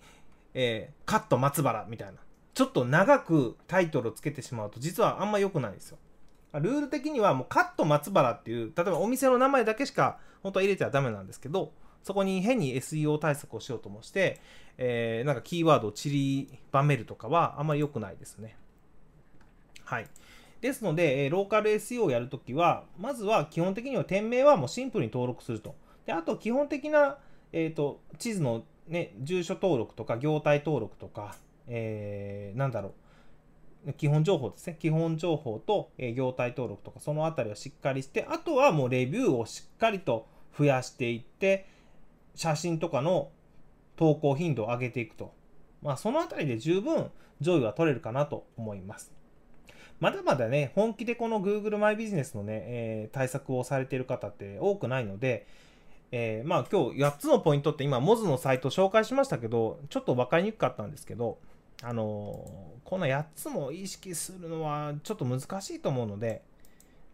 [0.54, 2.14] えーカット松原みたいな。
[2.54, 5.98] ちょっと長くタイトルをつけてしまうと実はあんま良くないんですよ。
[6.54, 11.72] ルール的にはもうカット松原っていう、例えばお店の名前だけしか本当は入れてはダメなんですけど、
[12.02, 14.40] そこに変に SEO 対策をしようともして、
[14.78, 18.56] えーなんかキーワードを散りばめるとかはあんまり良くないですね。
[19.84, 20.06] はい。
[20.60, 25.74] ですので、ローカル SEO をやるときは、まずは基本的には店名はもうシンプルに登録すると。
[26.04, 27.18] で、あと基本的な、
[27.52, 31.36] えー、と地図の、ね、住所登録とか業態登録とか、
[31.68, 32.94] えーなんだろ
[33.86, 34.76] う、基本情報ですね。
[34.78, 40.26] 基本情報と、え業態登録とか、そのあたりをしっかりして、あとはもうレビューをしっかりと
[40.58, 41.66] 増やしていって、
[42.34, 43.30] 写真とかの
[43.96, 45.32] 投稿頻度を上げていくと。
[45.82, 47.10] まあ、そのあたりで十分
[47.40, 49.12] 上位は取れるかなと思います。
[50.00, 55.46] まだまだね、本気でこの Google マイビジネスのね、えー対策をされている方って多くないので、
[56.12, 61.38] えーまあ今日8つのポイントって今、モズのサイト紹介しましたけど、ちょっと分かりにくかったんですけど、
[61.82, 66.42] あのーこの8つも意識するのはちょっと難しいと思うので、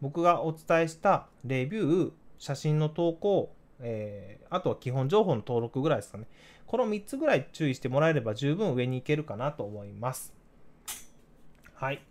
[0.01, 6.25] 僕がお伝えしたレビュー、写真の投稿、えーあとは基本情報の登録ぐらいですかね。
[6.65, 10.33] この3つぐらい注意してもらえれば十分上に行けるかなと思います。
[11.75, 12.01] はい。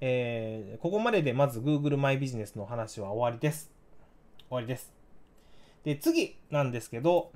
[0.00, 3.70] えーここまででまず Google マイビジネスの話は終わりです。
[4.48, 4.91] 終わりです。
[5.84, 7.32] で、次なんですけど、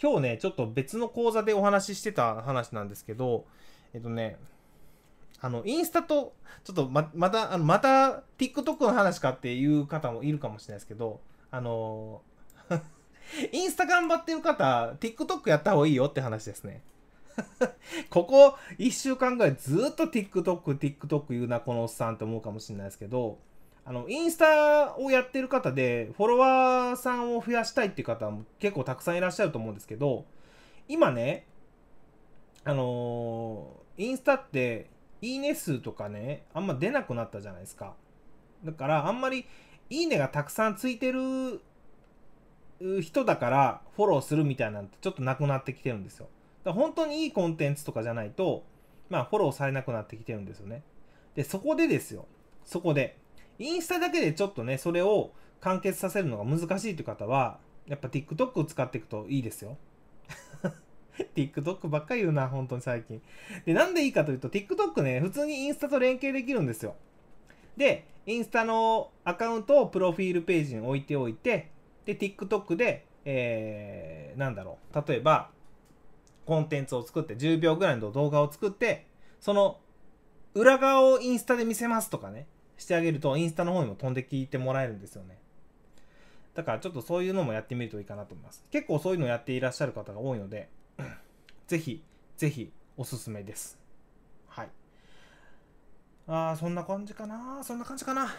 [0.00, 3.46] 今日ね、ちょっと別の講座でお話ししてた話なんですけど、
[3.94, 4.36] えっとね、
[5.40, 6.34] あの、インスタと、
[6.64, 11.20] ちょっとま、また、あのまた TikTok の話かっていう方もいるかもしれないですけど、
[11.50, 12.22] あの、
[13.52, 16.82] インスタ頑張ってる方、TikTok やった方がいいよって話ですね。
[18.08, 23.38] ここ1週間ぐらいずっと TikTok、TikTok 言うな、このおっさんって思うかもしれないですけど、
[23.86, 30.26] あの、インスタをやってる方で、フォロワーさんを増やしたいっていう方も結構たくさんいらっしゃると思うんですけど、
[30.88, 31.46] 今ね、
[32.64, 34.90] あのーインスタって、
[35.22, 37.94] いいね数とかね、あんま出なくなったじゃないですか。
[38.62, 39.46] だから、あんまり、
[39.88, 41.62] いいねがたくさんついてる
[43.00, 46.28] 人だからフォローするみたいなんてちょっとなくなってきてるんですよ。
[46.64, 48.64] だから本当にいいコンテンツとかじゃないと、
[49.08, 50.82] まあフォローされなくなってきてるんですよね。
[51.34, 52.26] で、そこでですよ。
[52.64, 53.16] そこで。
[53.58, 59.76] インスタだけでちょっとね、それを完結させるのが難しいという方は、やっぱ TikTok を使っていくといいですよ。
[61.34, 63.22] TikTok ばっかり言うな、本当に最近。
[63.64, 66.96] で、なんでいいかというと、TikTok ね、普通にインスタと連携できるんですよ。
[67.76, 71.70] で、インスタのアカウントをプロフィールページに置いておいて、
[72.04, 75.50] で、TikTok で、えー、なんだろう、例えば、
[76.44, 79.06] コンテンツを作って、10秒ぐらいの動画を作って、
[79.40, 79.80] その、
[80.54, 82.46] 裏側をインスタで見せますとかね、
[82.76, 85.38] してあげると、インスタの方にも飛んで聞いてもらえるんですよね。
[86.54, 88.64] だからちょっとそういうのもやってみるといいかなと思います。
[88.70, 90.68] 結構そういうのをやっていらっしゃる方が多いので、
[91.68, 92.02] ぜひ、
[92.36, 93.78] ぜひ、おすすめです。
[94.48, 94.68] はい。
[96.28, 98.34] あー、そんな感じかなそんな感じかな。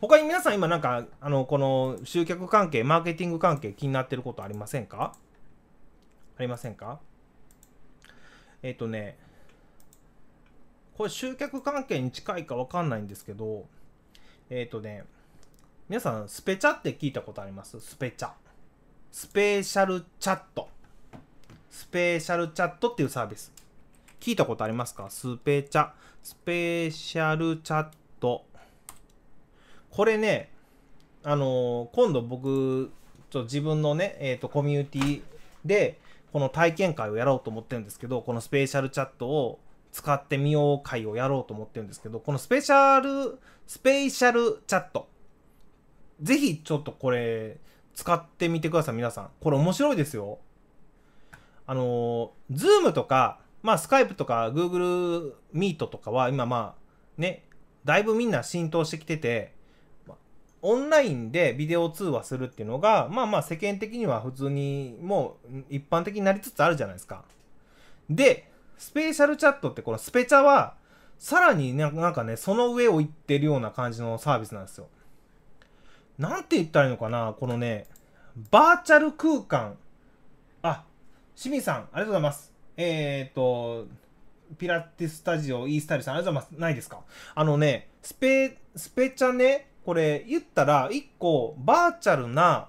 [0.00, 5.14] 他に皆さん今なんか、あの、この集客関係、マーケティング関係気になってることありませんか？
[6.38, 7.00] ありませんか？
[8.62, 9.18] えっ、とね、
[10.96, 13.66] これ集客関係に近いかわかんないんですけど、
[14.48, 15.04] えっ、とね、
[15.90, 17.78] 皆さんスペチャって聞いたことあります？
[17.80, 18.30] スペチャ。
[19.12, 20.68] スペシャルチャット。
[21.70, 23.52] スペシャルチャットっていうサービス。
[24.20, 25.10] 聞いたことありますか？
[25.10, 25.90] スペチャ。
[26.22, 27.88] スペシャルチャッ
[28.18, 28.46] ト。
[29.90, 30.50] これね、
[31.24, 32.90] あのー今度僕、
[33.28, 35.22] ちょっと自分のね、えっ、と、コミュニティ
[35.62, 36.00] で、
[36.32, 39.58] この体験会をやろうと思ってるんですけど、このスペシャルチャットを
[39.96, 45.08] 使ってみよう会をやろうと思ってるんですけど、このスペシャル、スペシャルチャット。
[46.20, 47.56] ぜひちょっとこれ、
[47.94, 49.30] 使ってみてください、皆さん。
[49.40, 50.38] これ面白いですよ。
[51.66, 56.80] あの、 Zoom とか、まあ、 Skype とか、Google Meet とかは、今まあ、
[57.16, 57.44] ね、
[57.86, 59.54] だいぶみんな浸透してきてて、
[60.60, 67.24] オンラインでビデオ通話するっていうのが、まあまあ世間的には普通にもう一般的になりつつあるじゃないですか。
[68.10, 70.74] で、 SpatialChat ってこのスペチャは、
[71.18, 74.88] さらになんかね、その上を行ってるような感じのサービスなんですよ。
[76.18, 77.86] なんて言ったらいいのかなこのね、
[78.50, 79.76] バーチャル空間。
[80.62, 80.84] あ、
[81.34, 82.52] 清水さん、ありがとうございます。
[82.76, 83.86] えっ、ー、と、
[84.58, 86.60] ピラティスタジオ、イースタイルさん、ありがとうございます。
[86.60, 87.00] ないですか？
[87.34, 92.68] あのね、スペ、スペチャね、これ言ったら、一個バーチャルな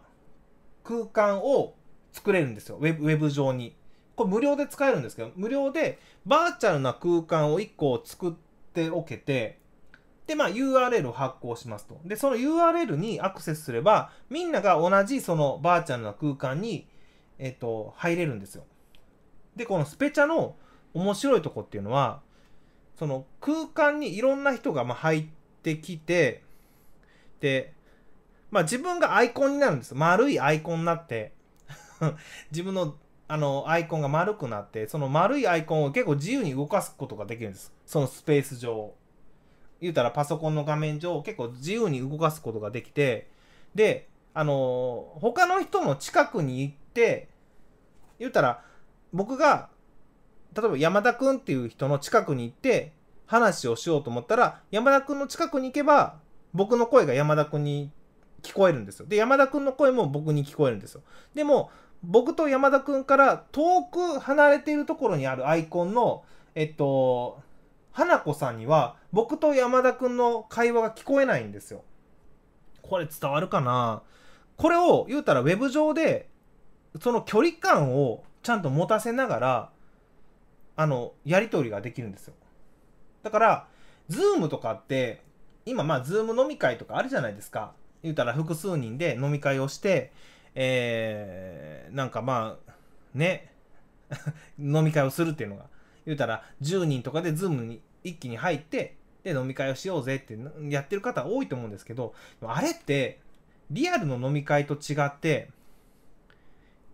[0.83, 1.75] 空間を
[2.13, 2.77] 作れるんですよ。
[2.77, 3.75] ウェブウェブ上に。
[4.17, 8.33] これ無料で使えるんですけど、無料でバーチャルな空間を1個作っ
[8.73, 9.59] ておけて、
[10.25, 12.01] で、まあ URL を発行しますと。
[12.03, 16.87] で、その URL にアクセスすれば、みんなが同じそのバーチャルな空間に、
[17.37, 18.65] えっと、入れるんですよ。
[19.55, 20.55] で、このスペチャの
[20.95, 22.21] 面白いとこっていうのは、
[22.97, 25.25] その空間にいろんな人がま入っ
[25.61, 26.43] てきて、
[27.39, 27.75] で、
[28.49, 29.93] まあ自分がアイコンになるんです。
[29.93, 31.33] 丸いアイコンになって、
[32.49, 32.95] 自分の
[33.29, 37.73] あのアイコンが丸くなって、その丸いアイコンを結構自由に動かすことができるんです。
[37.85, 38.93] そのスペース上。
[39.79, 43.29] 言うたらパソコンの画面上結構自由に動かすことができて、
[43.75, 47.27] で、あの他の人の近くに行って、
[48.19, 48.63] 言うたら
[49.13, 49.69] 僕が、
[50.55, 52.93] 例えば山田くんっていう人の近くに行って
[53.25, 56.17] 話をしようと思ったら、山田くんの近くに行けば
[56.53, 57.91] 僕の声が山田くんに
[58.41, 59.05] 聞こえるんですよ。
[59.05, 61.01] で、山田くんの声も僕に聞こえるんですよ。
[61.35, 61.69] でも、
[62.03, 66.23] 僕と山田くんから遠く離れているところにあるアイコンの、
[66.55, 67.41] えっと、
[67.91, 71.83] 花子さんには僕と山田くんの会話が聞こえないんですよ。
[72.81, 74.03] これ伝わるかな？
[74.55, 76.29] これを言うたらウェブ上で
[77.01, 79.69] その距離感をちゃんと持たせながら
[80.75, 82.33] あのやり取りができるんですよ。
[83.23, 83.67] だから、
[84.07, 85.21] Zoom とかって
[85.65, 87.73] 今まあ、 Zoom 飲み会とかあるじゃないですか。
[88.03, 90.13] 言うたら複数人で飲み会をして、
[90.59, 92.73] えー、なんかまあ、
[93.13, 93.53] ね、
[94.57, 95.67] 飲み会をするっていうのが、
[96.03, 100.35] 言うたら10人とかでズームに一気に入って、で、飲み会をしようぜって
[100.69, 103.19] やってる方多いと思うんですけど、あれって、
[103.69, 105.51] リアルの飲み会と違って、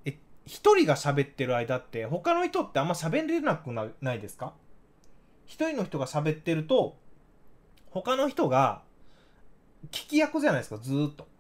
[0.04, 4.54] え、一人が喋ってる間って、他の人ってあんま喋れなくないですか？
[5.46, 6.98] 一人の人が喋ってると、
[7.92, 8.82] 他の人が
[9.90, 11.32] 聞き役じゃないですか、ずっと。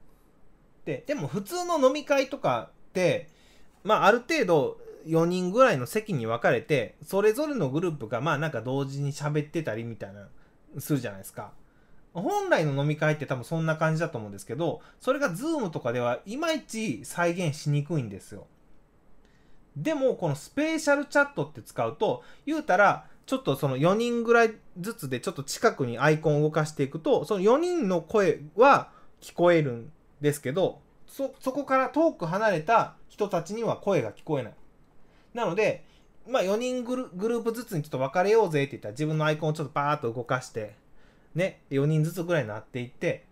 [0.85, 3.29] で、でも普通の飲み会とかって、
[3.83, 10.27] まあある程度4人ぐらいの席に分かれて、それぞれのグループがまあなんか同時に喋ってたりみたいな、
[10.79, 11.51] するじゃないですか。
[12.13, 18.45] 本来の飲み会って多分そんな感じだと思うんですけど、それが Zoom とかではいまいち再現しにくいんですよ。
[19.75, 29.91] でも、この SpatialChat って使うと、言うたら、ちょっとその4人ぐらいずつでちょっと近くにアイコンを動かしていくと、その4人の声は聞こえるん
[30.23, 34.53] ですけど、そ、そこから遠く離れた人たちには声が聞こえない。
[35.33, 35.83] なので、
[36.27, 40.75] まあ4人グルグループずつにちょっと分かれようぜって言ったら自分のアイコンをちょっとバーッと動かして、
[41.35, 43.25] ね、4人ずつぐらいになっていって、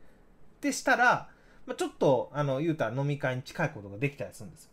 [0.60, 1.30] でしたら、
[1.66, 4.72] まあ、ちょっと、あの、言うたら飲み会に近いことができたりするんですよ。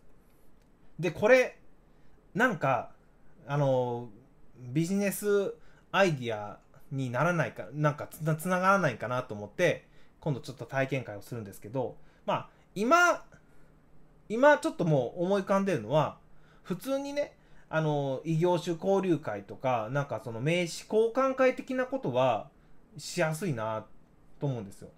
[0.98, 1.56] で、これ、
[2.34, 2.90] なんか、
[3.46, 4.08] あの、
[4.58, 5.54] ビジネス
[5.92, 6.58] アイディア
[6.90, 9.86] にならないか、なんかつながらないかなと思って、
[10.20, 11.96] 今度ちょっと体験会をするんですけど、
[12.28, 13.24] まあ、今、
[14.28, 16.18] 今ちょっともう思い浮かんでるのは、
[16.62, 17.34] 普通にね、
[17.70, 22.50] あの、異業種交流会とか、なんかその名刺交換会的なことは
[22.98, 23.86] しやすいな
[24.38, 24.90] と思うんですよ。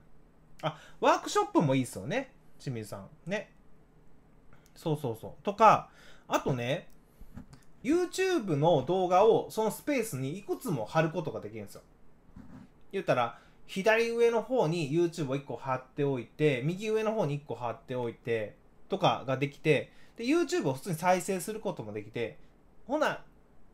[0.62, 2.32] あ、ワークショップもいいですよね。
[2.58, 3.08] 清水さん。
[3.26, 3.52] ね。
[4.74, 5.44] そうそうそう。
[5.44, 5.88] とか、
[6.26, 6.88] あとね、
[7.84, 11.82] YouTube の動画をそのスペースにいくつも貼ることができるんですよ。
[12.90, 13.38] 言ったら、
[13.70, 18.56] 左上の方に YouTube を1個貼っておいて、右上の方に1個貼っておいて、
[18.88, 22.36] とかができて、で、YouTube を普通に再生することもできて、
[22.88, 23.22] ほな、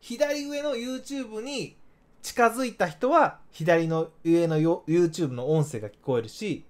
[0.03, 1.79] 左上の YouTube に
[2.21, 6.67] 近づいた人は、左の上の YouTube の音声が聞こえるし、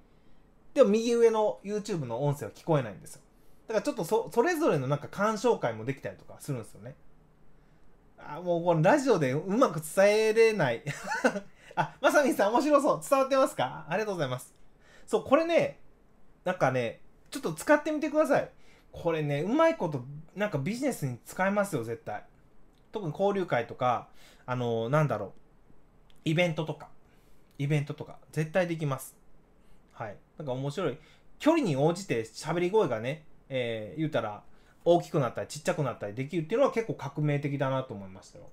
[0.74, 3.22] でも右上の YouTube の音声は聞こえないんですよ。
[3.66, 6.94] だからちょっとそそれぞれのなんか鑑賞会もできたりとかするんですよね。
[8.28, 10.82] あもうこのラジオでうまく伝えれない
[11.76, 13.00] あ、まさみさん面白そう。
[13.08, 13.86] 伝わってますか？
[13.88, 14.54] ありがとうございます。
[15.06, 15.78] そう、これね、
[16.44, 17.00] なんかね、
[17.30, 18.50] ちょっと使ってみてください。
[18.92, 20.02] これね、うまいこと、
[20.34, 22.24] なんかビジネスに使えますよ、絶対。
[22.92, 24.08] 特に交流会とか、
[24.46, 25.30] あの、なんだろう、
[26.24, 26.88] イベントとか、
[27.58, 29.14] イベントとか、絶対できます。
[29.92, 30.16] はい。
[30.38, 30.98] なんか面白い。
[31.38, 34.42] 距離に応じて喋り声がね、えー言うたら、
[34.88, 38.44] 大きくなったりちっちゃくなったりできるっていうのは結構革命的だなと思いましたよ。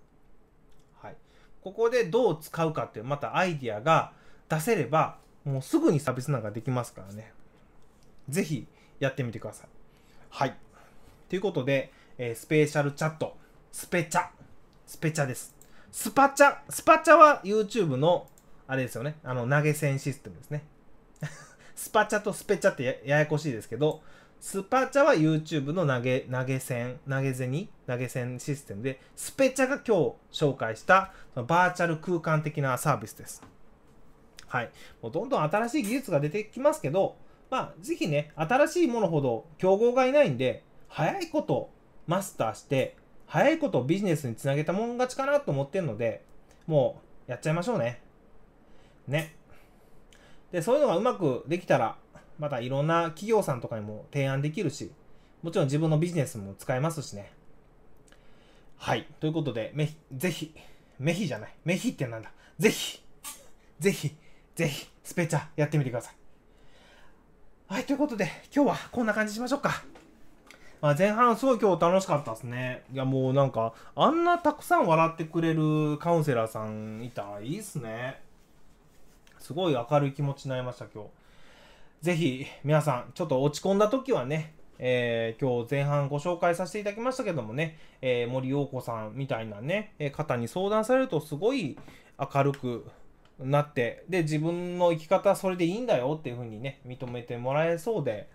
[0.99, 1.15] はい。
[1.61, 4.13] ここでどう使うかっていう、またアイディアが
[4.49, 7.31] 出せれば、もうすぐにサービスなんかできますからね。
[8.29, 8.65] ぜひ
[8.99, 9.67] やってみてください。
[10.31, 10.55] はい。
[11.29, 13.37] ということで、えースペシャルチャット、
[13.71, 14.29] スペチャ、
[14.87, 15.55] スペチャです。
[15.91, 18.27] スパチャ、スパチャは YouTube の、
[18.65, 20.63] あれですよね、あの投げ銭システムですね。
[21.75, 24.01] スパチャとスペチャってややこしいですけど、
[24.43, 33.41] スパチャは YouTube の投げ、投げ銭、投げ銭、投げ銭システムで、スペチャが今日紹介したバーチャル空間的なサービスです。
[34.47, 34.69] はい。
[35.01, 37.15] もうどんどん新しい技術が出てきますけど、
[37.49, 41.69] まあ、ぜひね、新しいものほど競合がいないんで、早いこと
[42.05, 46.21] マスターして、早いことビジネスにつなげたもん勝ちかなと思ってるので、
[46.67, 48.01] もうやっちゃいましょうね。
[49.07, 49.37] ね。
[50.51, 51.95] で、そういうのがうまくできたら、
[52.39, 54.91] またいろんな企業さんとかにも提案できるし、
[55.41, 57.31] もちろん自分のビジネスも使えますしね。
[58.77, 59.07] はい。
[59.19, 60.53] ということで、めひ、ぜひ、
[60.99, 61.55] めひじゃない。
[61.63, 62.31] めひってなんだ。
[62.59, 63.01] ぜひ、
[63.79, 64.15] ぜひ、
[64.55, 66.15] ぜひ、スペチャやってみてください。
[67.67, 67.85] はい。
[67.85, 69.83] ということで、今日はこんな感じしましょうか。
[70.83, 72.83] まあ、前半すごい今日楽しかったですね。
[72.91, 78.19] いやもうなんか、あんなたくさん笑ってくれるカウンセラーさんいたらいいっすね。
[79.39, 81.09] すごい明るい気持ちになりました今日。
[82.03, 91.77] ぜひ皆さん、ちょっと落ち込んだ時はね、えー今日前半ご紹介させていただきましたけどもね、えー森陽子さんみたいなね、え方に相談されるとすごい
[92.19, 92.85] 明るく
[93.39, 98.29] なって、で、自分の生き方それでいいんだよっていう風にね、認めてもらえそうで、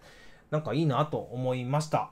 [0.50, 2.08] なんかいいなと思いました。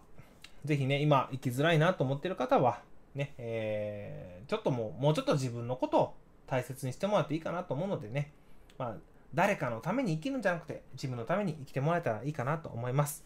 [0.66, 2.82] ぜひね、今生きづらいなと思ってる方は、
[3.14, 6.14] ね、えーちょっともう、もうちょっと自分のことを
[6.46, 8.34] 大切にしてもらっていいかなと思うのでね、
[8.76, 8.96] まあ、
[9.34, 13.24] 誰かのために生きるんじゃなくて、自分のために生きてもらえたらいいかなと思います。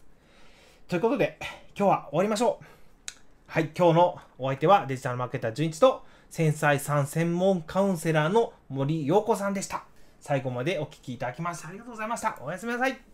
[0.87, 1.37] ということで、
[1.77, 2.65] 今日は終わりましょう。
[3.47, 9.83] はい、今日のお相手はデジタルマーケター純一と、繊細さん専門カウンセラーの森陽子さんでした。
[10.19, 12.37] 最後までお聴きいただきましてありがとうございました。
[12.41, 13.10] おやすみなさい。